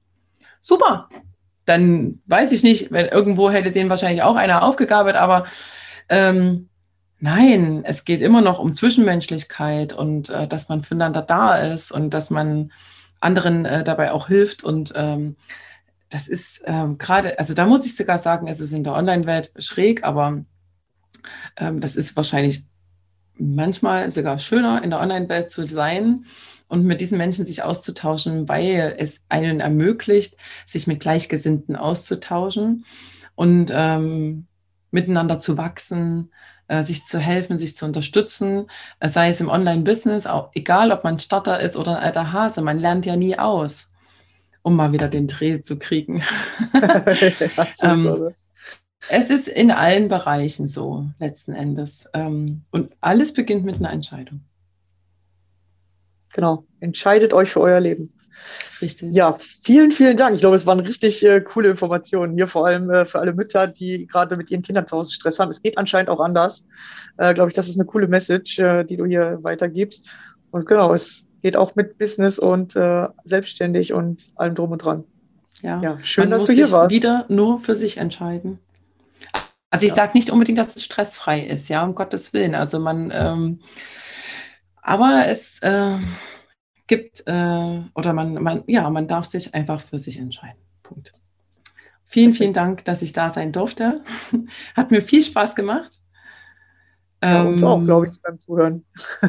[0.62, 1.10] Super.
[1.66, 5.46] Dann weiß ich nicht, wenn irgendwo hätte den wahrscheinlich auch einer aufgegabelt, aber
[6.10, 6.70] ähm,
[7.20, 12.12] nein, es geht immer noch um Zwischenmenschlichkeit und äh, dass man füreinander da ist und
[12.14, 12.72] dass man
[13.22, 14.64] anderen äh, dabei auch hilft.
[14.64, 15.38] Und ähm,
[16.10, 19.54] das ist ähm, gerade, also da muss ich sogar sagen, es ist in der Online-Welt
[19.58, 20.44] schräg, aber
[21.58, 22.66] ähm, das ist wahrscheinlich
[23.38, 26.26] manchmal sogar schöner, in der Online-Welt zu sein
[26.68, 32.86] und mit diesen Menschen sich auszutauschen, weil es einen ermöglicht, sich mit Gleichgesinnten auszutauschen
[33.36, 34.48] und ähm,
[34.92, 36.32] miteinander zu wachsen,
[36.84, 38.68] sich zu helfen, sich zu unterstützen,
[39.00, 42.80] äh, sei es im Online-Business, egal ob man Starter ist oder ein alter Hase, man
[42.80, 43.88] lernt ja nie aus
[44.64, 46.24] um mal wieder den Dreh zu kriegen.
[47.82, 48.32] ähm,
[49.10, 52.08] es ist in allen Bereichen so, letzten Endes.
[52.14, 54.42] Ähm, und alles beginnt mit einer Entscheidung.
[56.34, 58.14] Genau, entscheidet euch für euer Leben.
[58.82, 59.14] Richtig.
[59.14, 60.36] Ja, vielen, vielen Dank.
[60.36, 63.68] Ich glaube, es waren richtig äh, coole Informationen hier, vor allem äh, für alle Mütter,
[63.68, 65.52] die gerade mit ihren Kindern zu Hause Stress haben.
[65.52, 66.66] Es geht anscheinend auch anders.
[67.18, 70.10] Äh, glaube ich, das ist eine coole Message, äh, die du hier weitergibst.
[70.52, 75.04] Und genau, es geht auch mit Business und äh, selbstständig und allem drum und dran.
[75.62, 76.94] Ja, ja schön, Man dass du hier warst.
[76.94, 78.60] wieder nur für sich entscheiden.
[79.70, 79.96] Also ich ja.
[79.96, 82.56] sage nicht unbedingt, dass es stressfrei ist, ja, um Gottes Willen.
[82.56, 83.60] Also man, ähm,
[84.82, 85.98] aber es äh,
[86.92, 90.60] gibt, äh, oder man, man, ja, man darf sich einfach für sich entscheiden.
[90.84, 91.14] Punkt.
[92.06, 94.04] Vielen, vielen Dank, dass ich da sein durfte.
[94.76, 96.02] Hat mir viel Spaß gemacht.
[97.24, 98.84] Ja, uns ähm, auch, glaube ich, beim Zuhören.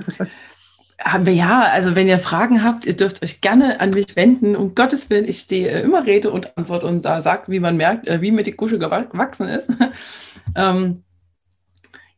[0.98, 4.56] haben wir ja, also wenn ihr Fragen habt, ihr dürft euch gerne an mich wenden.
[4.56, 8.20] Um Gottes Willen, ich stehe immer Rede und Antwort und sage, wie man merkt, äh,
[8.20, 9.70] wie mir die Kusche gewachsen ist.
[10.56, 11.04] ähm,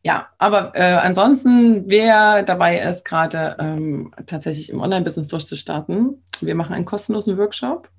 [0.05, 6.75] ja, aber äh, ansonsten, wer dabei ist, gerade ähm, tatsächlich im Online-Business durchzustarten, wir machen
[6.75, 7.89] einen kostenlosen Workshop.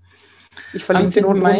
[0.73, 1.59] Ich verlinke den unten Mai,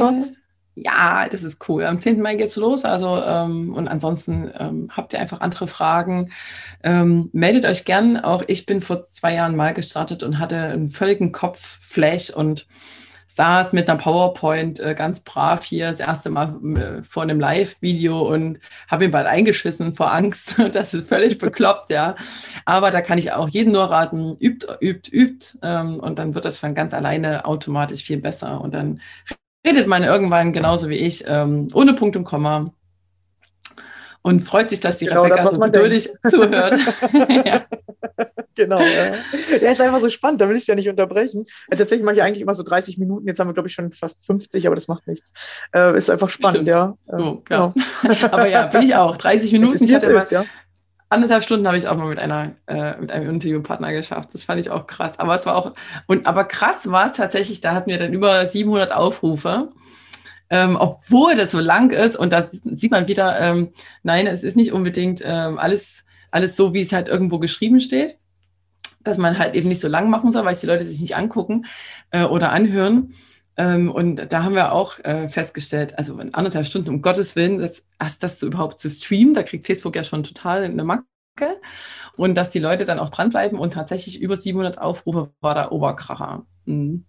[0.77, 1.85] ja, das ist cool.
[1.85, 2.23] Am 10.
[2.23, 2.85] Mai geht es los.
[2.85, 6.31] Also, ähm, und ansonsten ähm, habt ihr einfach andere Fragen.
[6.85, 8.17] Ähm, meldet euch gern.
[8.17, 12.69] Auch ich bin vor zwei Jahren mal gestartet und hatte einen völligen Kopfflash und
[13.29, 18.21] saß mit einer PowerPoint äh, ganz brav hier das erste Mal äh, vor einem Live-Video
[18.23, 18.59] und
[18.89, 20.57] habe ihn bald eingeschissen vor Angst.
[20.73, 22.17] das ist völlig bekloppt, ja.
[22.65, 25.59] Aber da kann ich auch jedem nur raten, übt, übt, übt.
[25.63, 28.61] Ähm, und dann wird das von ganz alleine automatisch viel besser.
[28.61, 29.01] Und dann
[29.67, 32.73] redet man irgendwann genauso wie ich, ähm, ohne Punkt und Komma.
[34.27, 36.75] Und freut sich, dass die genau Rebecca das, so geduldig zuhört.
[37.47, 37.63] ja.
[38.57, 38.81] Genau.
[38.81, 39.15] Ja.
[39.63, 41.47] ja, ist einfach so spannend, da will ich es ja nicht unterbrechen.
[41.71, 43.93] Ja, tatsächlich mache ich eigentlich immer so 30 Minuten, jetzt haben wir, glaube ich, schon
[43.93, 45.33] fast 50, aber das macht nichts.
[45.73, 46.69] Äh, ist einfach spannend, Stimmt.
[46.69, 46.97] ja.
[47.07, 47.73] Oh, ja.
[47.73, 47.75] Genau.
[48.33, 49.17] aber ja, bin ich auch.
[49.17, 49.85] 30 Minuten.
[49.85, 50.45] Ich hatte ja
[51.09, 54.31] anderthalb Stunden habe ich auch mal mit einer äh, mit einem Interviewpartner geschafft.
[54.33, 55.21] Das fand ich auch krass.
[55.21, 55.75] Aber es war auch
[56.09, 57.61] und aber krass war es tatsächlich.
[57.61, 59.69] Da hatten wir dann über 700 Aufrufe,
[60.51, 62.17] ähm, obwohl das so lang ist.
[62.17, 63.71] Und da sieht man wieder, ähm,
[64.03, 68.19] nein, es ist nicht unbedingt ähm, alles alles so, wie es halt irgendwo geschrieben steht,
[69.03, 71.17] dass man halt eben nicht so lang machen soll, weil es die Leute sich nicht
[71.17, 71.67] angucken
[72.11, 73.15] äh, oder anhören.
[73.57, 77.59] Ähm, und da haben wir auch äh, festgestellt, also in anderthalb Stunden, um Gottes Willen,
[77.59, 77.89] das,
[78.21, 81.07] das überhaupt zu streamen, da kriegt Facebook ja schon total eine Macke.
[82.17, 86.45] Und dass die Leute dann auch dranbleiben und tatsächlich über 700 Aufrufe war der Oberkracher.
[86.65, 87.05] Mhm.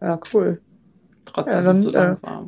[0.00, 0.62] Ja, cool.
[1.24, 2.46] Trotz, ja, dass es so lang äh, war.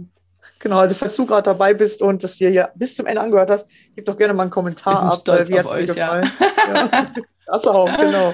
[0.61, 3.51] Genau, also falls du gerade dabei bist und das dir ja bis zum Ende angehört
[3.51, 5.19] hast, gib doch gerne mal einen Kommentar ab.
[5.21, 6.23] Stolz wie auf euch, ja.
[6.23, 7.07] ja.
[7.47, 8.33] Das auch, genau.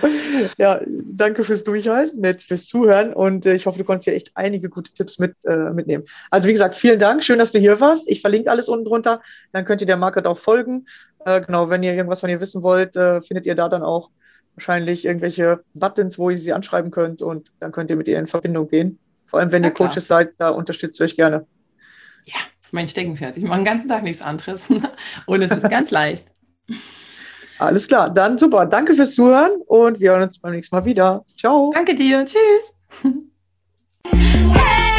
[0.58, 4.30] Ja, danke fürs Durchhalten, nett fürs Zuhören und äh, ich hoffe, du konntest ja echt
[4.34, 6.04] einige gute Tipps mit, äh, mitnehmen.
[6.30, 8.10] Also wie gesagt, vielen Dank, schön, dass du hier warst.
[8.10, 9.22] Ich verlinke alles unten drunter,
[9.52, 10.84] dann könnt ihr der Market auch folgen.
[11.24, 14.10] Äh, genau, wenn ihr irgendwas von ihr wissen wollt, äh, findet ihr da dann auch
[14.54, 18.26] wahrscheinlich irgendwelche Buttons, wo ihr sie anschreiben könnt und dann könnt ihr mit ihr in
[18.26, 18.98] Verbindung gehen.
[19.24, 19.88] Vor allem, wenn ja, ihr klar.
[19.88, 21.46] Coaches seid, da unterstützt ihr euch gerne
[22.26, 22.36] ja,
[22.72, 23.36] mein Steckenpferd.
[23.36, 24.64] Ich mache den ganzen Tag nichts anderes
[25.26, 26.28] und es ist ganz leicht.
[27.58, 28.66] Alles klar, dann super.
[28.66, 31.24] Danke fürs Zuhören und wir hören uns beim nächsten Mal wieder.
[31.38, 31.72] Ciao.
[31.74, 32.24] Danke dir.
[32.24, 32.74] Tschüss.